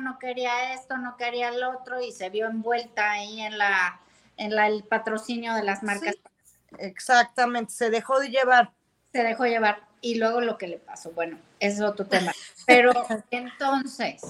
[0.00, 4.00] no quería esto, no quería el otro y se vio envuelta ahí en la
[4.36, 6.14] en la, el patrocinio de las marcas.
[6.78, 8.70] exactamente, se dejó de llevar.
[9.12, 12.32] Se dejó llevar y luego lo que le pasó, bueno, es otro tema.
[12.66, 12.92] Pero
[13.32, 14.22] entonces,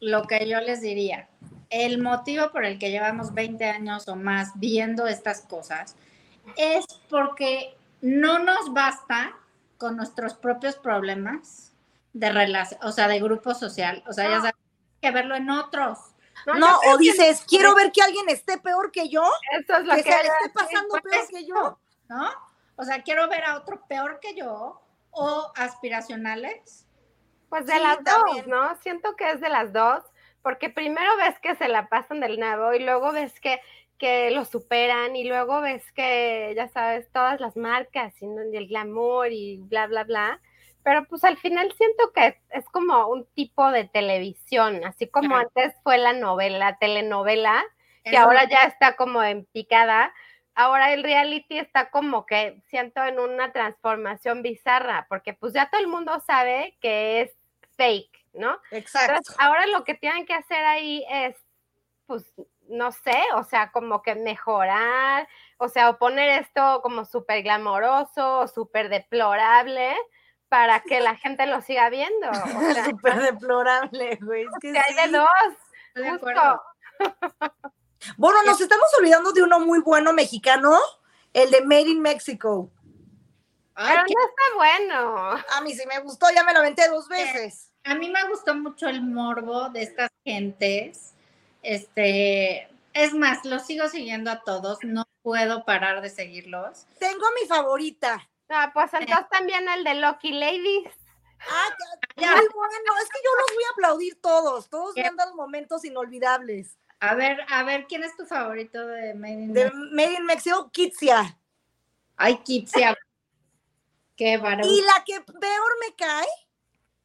[0.00, 1.28] lo que yo les diría,
[1.70, 5.94] el motivo por el que llevamos 20 años o más viendo estas cosas
[6.56, 9.36] es porque no nos basta
[9.76, 11.67] con nuestros propios problemas
[12.18, 14.02] de relación, o sea, de grupo social.
[14.08, 14.54] O sea, ya sabes,
[15.00, 15.98] que verlo en otros.
[16.46, 19.22] No, o dices, quiero ver que alguien esté peor que yo.
[19.58, 21.78] Eso es lo que, se le esté pasando peor que yo.
[22.08, 22.30] ¿No?
[22.76, 26.86] O sea, quiero ver a otro peor que yo o aspiracionales.
[27.48, 28.76] Pues de las dos, ¿no?
[28.82, 30.04] Siento que es de las dos,
[30.42, 33.60] porque primero ves que se la pasan del nabo y luego ves que,
[33.96, 39.32] que lo superan y luego ves que, ya sabes, todas las marcas y el glamour
[39.32, 40.40] y bla, bla, bla
[40.88, 45.74] pero pues al final siento que es como un tipo de televisión, así como antes
[45.82, 47.62] fue la novela, telenovela,
[48.04, 50.14] que ahora ya está como en picada.
[50.54, 55.78] Ahora el reality está como que siento en una transformación bizarra, porque pues ya todo
[55.78, 57.32] el mundo sabe que es
[57.76, 58.58] fake, ¿no?
[58.70, 59.34] Exacto.
[59.40, 61.36] ahora lo que tienen que hacer ahí es,
[62.06, 62.32] pues,
[62.66, 65.28] no sé, o sea, como que mejorar,
[65.58, 69.94] o sea, o poner esto como súper glamoroso o súper deplorable,
[70.48, 72.28] para que la gente lo siga viendo.
[72.84, 74.44] Súper deplorable, güey.
[74.44, 75.28] Es que, hay de dos,
[75.94, 76.62] justo.
[78.16, 80.78] Bueno, nos estamos olvidando de uno muy bueno mexicano,
[81.32, 82.70] el de Made in Mexico.
[83.74, 85.44] Pero no está bueno.
[85.56, 87.70] A mí sí me gustó, ya me lo aventé dos veces.
[87.84, 91.14] A mí me gustó mucho el morbo de estas gentes.
[91.62, 96.86] Este, Es más, los sigo siguiendo a todos, no puedo parar de seguirlos.
[96.98, 98.28] Tengo mi favorita.
[98.48, 100.92] Ah, pues entonces también el de Lucky Ladies.
[101.40, 101.68] Ah,
[102.16, 105.34] ya, muy bueno, es que yo los voy a aplaudir todos, todos me han dado
[105.36, 106.76] momentos inolvidables.
[107.00, 110.68] A ver, a ver, ¿quién es tu favorito de Made in De Made in Mexico,
[110.72, 111.38] Kitsia.
[112.16, 112.96] Ay, Kitsia.
[114.16, 114.68] Qué barato.
[114.68, 116.26] Y la que peor me cae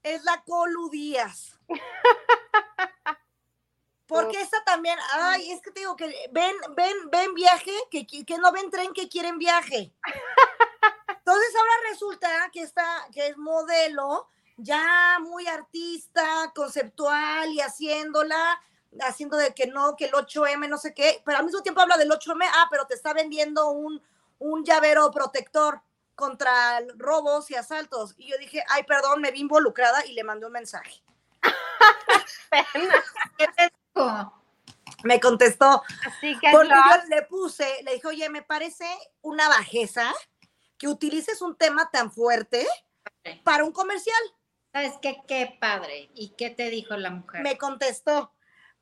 [0.01, 1.59] es la Colu Díaz.
[4.07, 8.37] Porque esta también, ay, es que te digo que ven, ven, ven viaje, que, que
[8.37, 9.93] no ven tren, que quieren viaje.
[11.25, 18.61] Entonces ahora resulta que está, que es modelo, ya muy artista, conceptual y haciéndola,
[18.99, 21.95] haciendo de que no, que el 8M, no sé qué, pero al mismo tiempo habla
[21.95, 24.01] del 8M, ah, pero te está vendiendo un,
[24.39, 25.81] un llavero protector
[26.13, 28.15] contra robos y asaltos.
[28.17, 31.01] Y yo dije, ay, perdón, me vi involucrada y le mandé un mensaje.
[35.05, 35.83] me contestó.
[36.05, 38.85] Así que porque yo le puse, le dije, oye, me parece
[39.21, 40.13] una bajeza
[40.83, 42.67] que utilices un tema tan fuerte
[43.45, 44.21] para un comercial.
[44.73, 45.23] ¿Sabes qué?
[45.25, 46.11] Qué padre.
[46.13, 47.41] ¿Y qué te dijo la mujer?
[47.41, 48.33] Me contestó,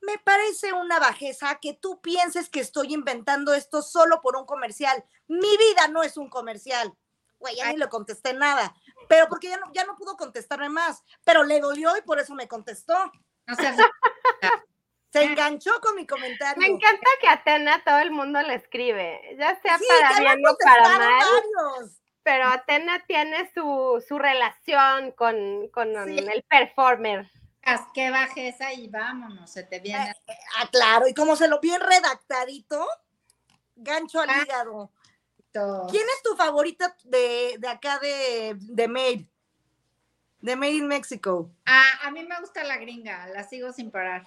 [0.01, 5.05] me parece una bajeza que tú pienses que estoy inventando esto solo por un comercial.
[5.27, 6.91] Mi vida no es un comercial.
[7.37, 8.73] Güey, ya ni le contesté nada.
[9.07, 11.03] Pero porque ya no, ya no pudo contestarme más.
[11.23, 12.95] Pero le dolió y por eso me contestó.
[13.47, 13.75] O sea,
[15.11, 16.59] se enganchó con mi comentario.
[16.61, 20.97] Me encanta que Atena todo el mundo le escribe, ya sea para bien o para
[20.97, 21.91] mal.
[22.23, 27.29] Pero Atena tiene su, su relación con, el performer.
[27.93, 30.11] Qué bajeza y vámonos, se te viene.
[30.27, 32.87] Eh, ah, claro, y como se lo bien redactadito,
[33.75, 34.41] gancho al ah.
[34.41, 34.91] hígado.
[35.89, 39.27] ¿Quién es tu favorita de, acá de, de Made?
[40.39, 41.51] De Made in Mexico.
[41.65, 44.23] Ah, a mí me gusta la gringa, la sigo sin parar.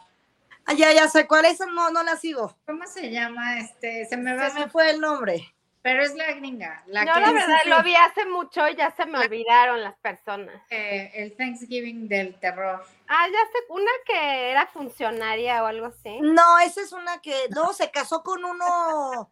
[0.66, 2.56] Ah, ya, ya sé cuál es, no, no la sigo.
[2.66, 3.58] ¿Cómo se llama?
[3.58, 5.54] Este, se me, va se me fue el nombre.
[5.84, 6.82] Pero es la gringa.
[6.86, 10.62] La Yo la verdad lo vi hace mucho y ya se me olvidaron las personas.
[10.70, 12.82] Eh, el Thanksgiving del terror.
[13.06, 16.20] Ah, ya sé, una que era funcionaria o algo así.
[16.22, 19.30] No, esa es una que, no, se casó con uno,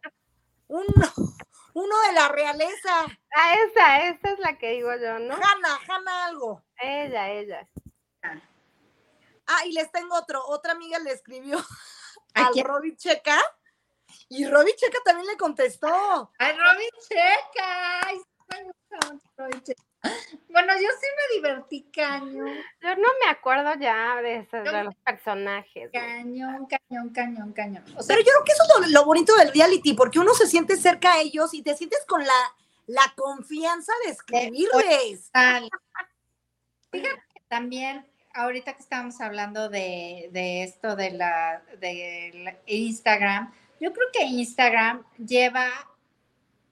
[0.67, 1.13] uno,
[1.73, 3.03] uno de la realeza.
[3.35, 5.33] Ah, esa, esa es la que digo yo, ¿no?
[5.33, 6.61] Hanna, Hanna algo.
[6.77, 7.67] Ella, ella.
[8.21, 8.39] Ah,
[9.65, 10.43] y les tengo otro.
[10.47, 11.57] Otra amiga le escribió
[12.35, 13.39] a Robbie Checa
[14.29, 16.31] y Robbie Checa también le contestó.
[16.37, 18.11] ¡Ay, Robbie Checa!
[20.49, 22.57] Bueno, yo sí me divertí cañón.
[22.81, 25.89] Yo no me acuerdo ya de, esos, de los personajes.
[25.91, 27.83] Cañón, cañón, cañón, cañón.
[27.85, 31.13] Pero yo creo que eso es lo, bonito del reality, porque uno se siente cerca
[31.13, 35.31] a ellos y te sientes con la, la confianza de escribirles.
[36.91, 40.29] Fíjate también ahorita que estábamos hablando de,
[40.63, 45.69] esto de la de Instagram, yo creo que Instagram lleva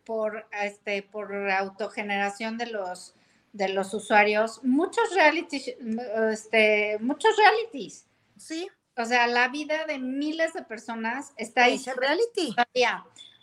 [0.05, 3.13] por este por autogeneración de los
[3.53, 5.75] de los usuarios muchos realities
[6.31, 8.05] este muchos realities.
[8.37, 8.69] Sí.
[8.97, 11.75] O sea, la vida de miles de personas está ahí.
[11.75, 12.53] Es reality.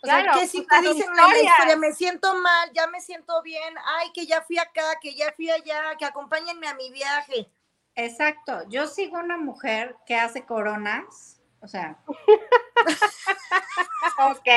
[0.01, 3.75] O sea, que si te dicen la historia, me siento mal, ya me siento bien,
[3.97, 7.51] ay, que ya fui acá, que ya fui allá, que acompáñenme a mi viaje.
[8.05, 8.63] Exacto.
[8.69, 11.97] Yo sigo una mujer que hace coronas, o sea.
[14.19, 14.47] ok.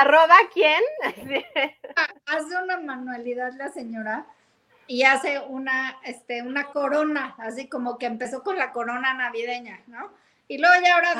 [0.00, 0.82] ¿Arroba quién?
[2.26, 4.26] hace una manualidad la señora
[4.86, 10.12] y hace una, este, una corona, así como que empezó con la corona navideña, ¿no?
[10.48, 11.14] Y luego ya ahora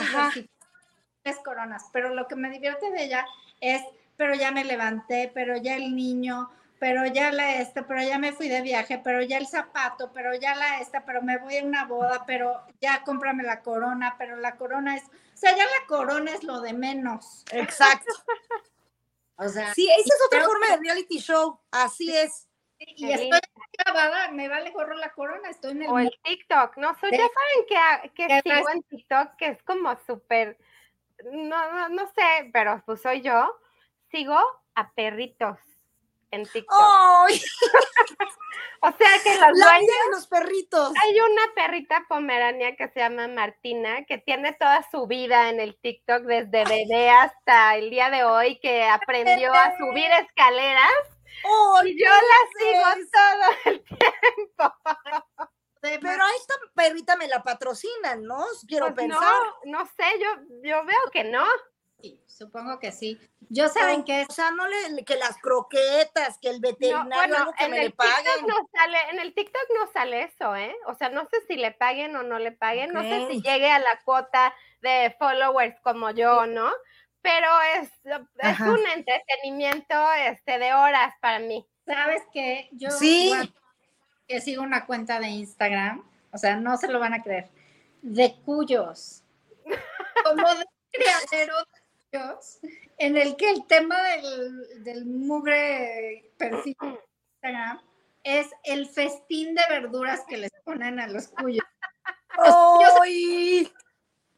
[1.23, 3.25] tres coronas, pero lo que me divierte de ella
[3.63, 3.81] es,
[4.19, 6.51] pero ya me levanté, pero ya el niño,
[6.83, 10.35] pero ya la esta, pero ya me fui de viaje, pero ya el zapato, pero
[10.35, 14.35] ya la esta, pero me voy a una boda, pero ya cómprame la corona, pero
[14.35, 17.45] la corona es, o sea, ya la corona es lo de menos.
[17.53, 18.13] Exacto.
[19.37, 22.49] o sea, sí, esa es otra forma de reality show, así es.
[22.81, 23.41] Y estoy
[23.79, 25.89] grabada, me vale gorro la corona, estoy en el...
[25.89, 29.97] O el TikTok, no, so, ya saben que, que sigo en TikTok, que es como
[30.05, 30.59] súper,
[31.31, 33.57] no, no, no sé, pero pues soy yo,
[34.11, 34.37] sigo
[34.75, 35.61] a perritos
[36.33, 36.77] en TikTok.
[38.81, 40.93] o sea que los dueños, los perritos.
[41.03, 45.79] Hay una perrita pomerania que se llama Martina, que tiene toda su vida en el
[45.81, 50.91] TikTok desde bebé hasta el día de hoy, que aprendió a subir escaleras.
[51.85, 54.75] y yo la sigo todo el tiempo.
[55.81, 58.45] Pero a esta perrita me la patrocinan, ¿no?
[58.67, 59.43] Quiero pues pensar.
[59.65, 60.29] No, no sé, yo,
[60.65, 61.45] yo veo que no.
[62.03, 63.17] Sí, supongo que sí.
[63.49, 67.69] Yo saben que O sea, no le, que las croquetas, que el veterinario, algo que
[67.69, 68.45] me le paguen.
[68.47, 70.75] No sale, en el TikTok no sale eso, ¿eh?
[70.87, 73.71] O sea, no sé si le paguen o no le paguen, no sé si llegue
[73.71, 76.73] a la cuota de followers como yo, ¿no?
[77.21, 77.47] Pero
[77.77, 79.95] es, es un entretenimiento
[80.27, 81.65] este, de horas para mí.
[81.87, 82.69] ¿Sabes qué?
[82.73, 83.33] Yo ¿Sí?
[84.27, 87.49] que sigo una cuenta de Instagram, o sea, no se lo van a creer,
[88.03, 89.23] de cuyos,
[90.25, 91.82] como de creadero de cuyos,
[92.99, 97.01] en el que el tema del, del mugre perfil de
[97.35, 97.81] Instagram
[98.23, 101.65] es el festín de verduras que les ponen a los cuyos.
[102.29, 103.73] ¡Ay!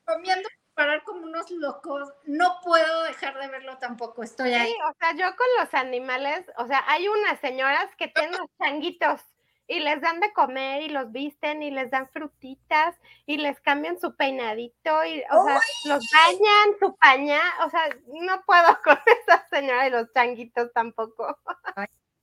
[0.05, 4.71] comiendo parar como unos locos, no puedo dejar de verlo tampoco, estoy ahí.
[4.71, 8.49] Sí, o sea, yo con los animales, o sea, hay unas señoras que tienen los
[8.59, 9.21] changuitos
[9.67, 12.95] y les dan de comer y los visten y les dan frutitas
[13.27, 18.43] y les cambian su peinadito y, o sea, los bañan, su paña, o sea, no
[18.45, 21.39] puedo con esa señora y los changuitos tampoco.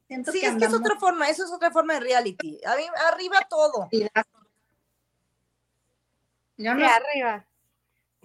[0.09, 2.59] sí, es que es otra forma, eso es otra forma de reality.
[3.11, 3.89] Arriba todo.
[6.57, 7.45] Yo no, arriba.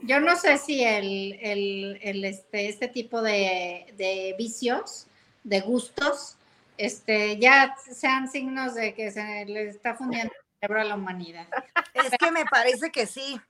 [0.03, 5.07] Yo no sé si el, el, este, este tipo de, de vicios,
[5.43, 6.36] de gustos,
[6.79, 11.47] este, ya sean signos de que se le está fundiendo el cerebro a la humanidad.
[11.95, 13.41] Es que me parece que sí.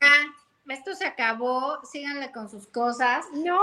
[0.69, 3.27] esto se acabó, síganle con sus cosas.
[3.33, 3.61] No,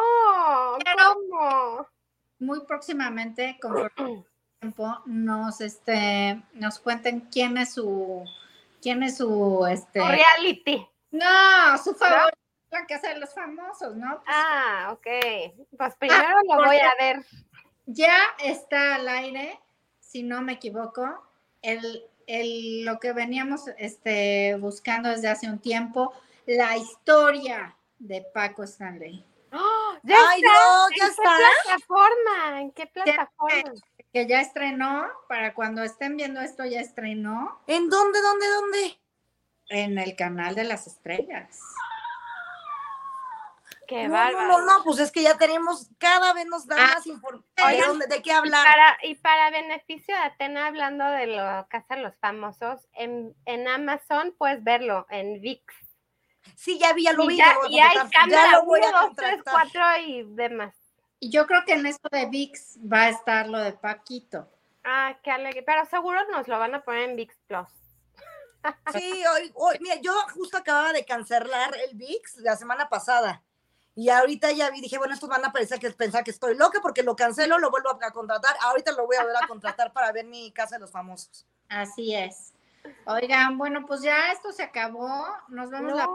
[0.98, 1.88] ¿cómo?
[2.40, 3.90] Muy próximamente, con
[4.60, 8.26] tiempo, nos, este, nos cuenten quién es su,
[8.82, 10.02] quién es su, este...
[10.06, 10.86] Reality.
[11.12, 12.38] No, su favorito.
[12.70, 14.16] La casa de los famosos, ¿no?
[14.16, 15.08] Pues ah, ok.
[15.78, 17.24] Pues primero lo voy a ver
[17.86, 19.60] ya está al aire,
[20.00, 21.24] si no me equivoco,
[21.62, 26.14] el, el, lo que veníamos este, buscando desde hace un tiempo,
[26.46, 29.26] la historia de Paco Stanley.
[29.52, 29.94] ¡Oh!
[30.04, 32.62] ya está, ¿En qué plataforma?
[32.62, 33.74] ¿En qué plataforma?
[34.12, 37.60] Que ya estrenó, para cuando estén viendo esto ya estrenó.
[37.68, 39.00] ¿En dónde, dónde, dónde?
[39.70, 41.60] En el canal de las estrellas.
[43.88, 47.08] Qué no, no, no, pues es que ya tenemos, cada vez nos da ah, más
[47.08, 48.66] información de, qué hablar.
[49.04, 54.34] Y para, beneficio de Atena, hablando de lo que hacen los famosos, en, en Amazon
[54.38, 55.62] puedes verlo, en VIX.
[56.56, 57.40] Sí, ya vi, ya lo vi.
[57.70, 60.76] y hay cámara 1, 2, 3, 4 y demás.
[61.20, 64.50] Y yo creo que en esto de VIX va a estar lo de Paquito.
[64.84, 65.64] Ah, qué alegre.
[65.64, 67.68] Pero seguro nos lo van a poner en VIX Plus.
[68.94, 73.44] Sí, hoy, hoy, mira, yo justo acababa de cancelar el VIX la semana pasada.
[73.96, 76.80] Y ahorita ya vi, dije, bueno, estos van a parecer que pensar que estoy loca
[76.82, 78.56] porque lo cancelo, lo vuelvo a contratar.
[78.62, 81.46] Ahorita lo voy a volver a contratar para ver mi casa de los famosos.
[81.70, 82.54] Así es.
[83.06, 85.26] Oigan, bueno, pues ya esto se acabó.
[85.48, 86.08] Nos vemos la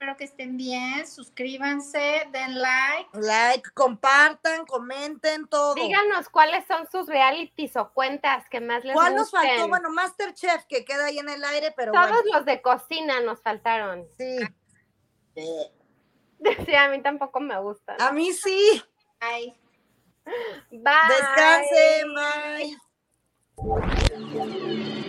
[0.00, 1.06] Espero que estén bien.
[1.06, 3.10] Suscríbanse, den like.
[3.14, 5.74] Like, compartan, comenten todo.
[5.74, 9.68] Díganos cuáles son sus realities o cuentas que más les ¿Cuál nos faltó?
[9.68, 11.92] Bueno, Masterchef, que queda ahí en el aire, pero.
[11.92, 14.06] Todos los de cocina nos faltaron.
[14.16, 14.38] Sí.
[15.34, 15.70] Sí,
[16.78, 17.96] a mí tampoco me gusta.
[17.98, 18.82] A mí sí.
[19.20, 19.54] Bye.
[20.70, 20.94] Bye.
[21.08, 22.04] Descanse,
[24.94, 25.06] bye.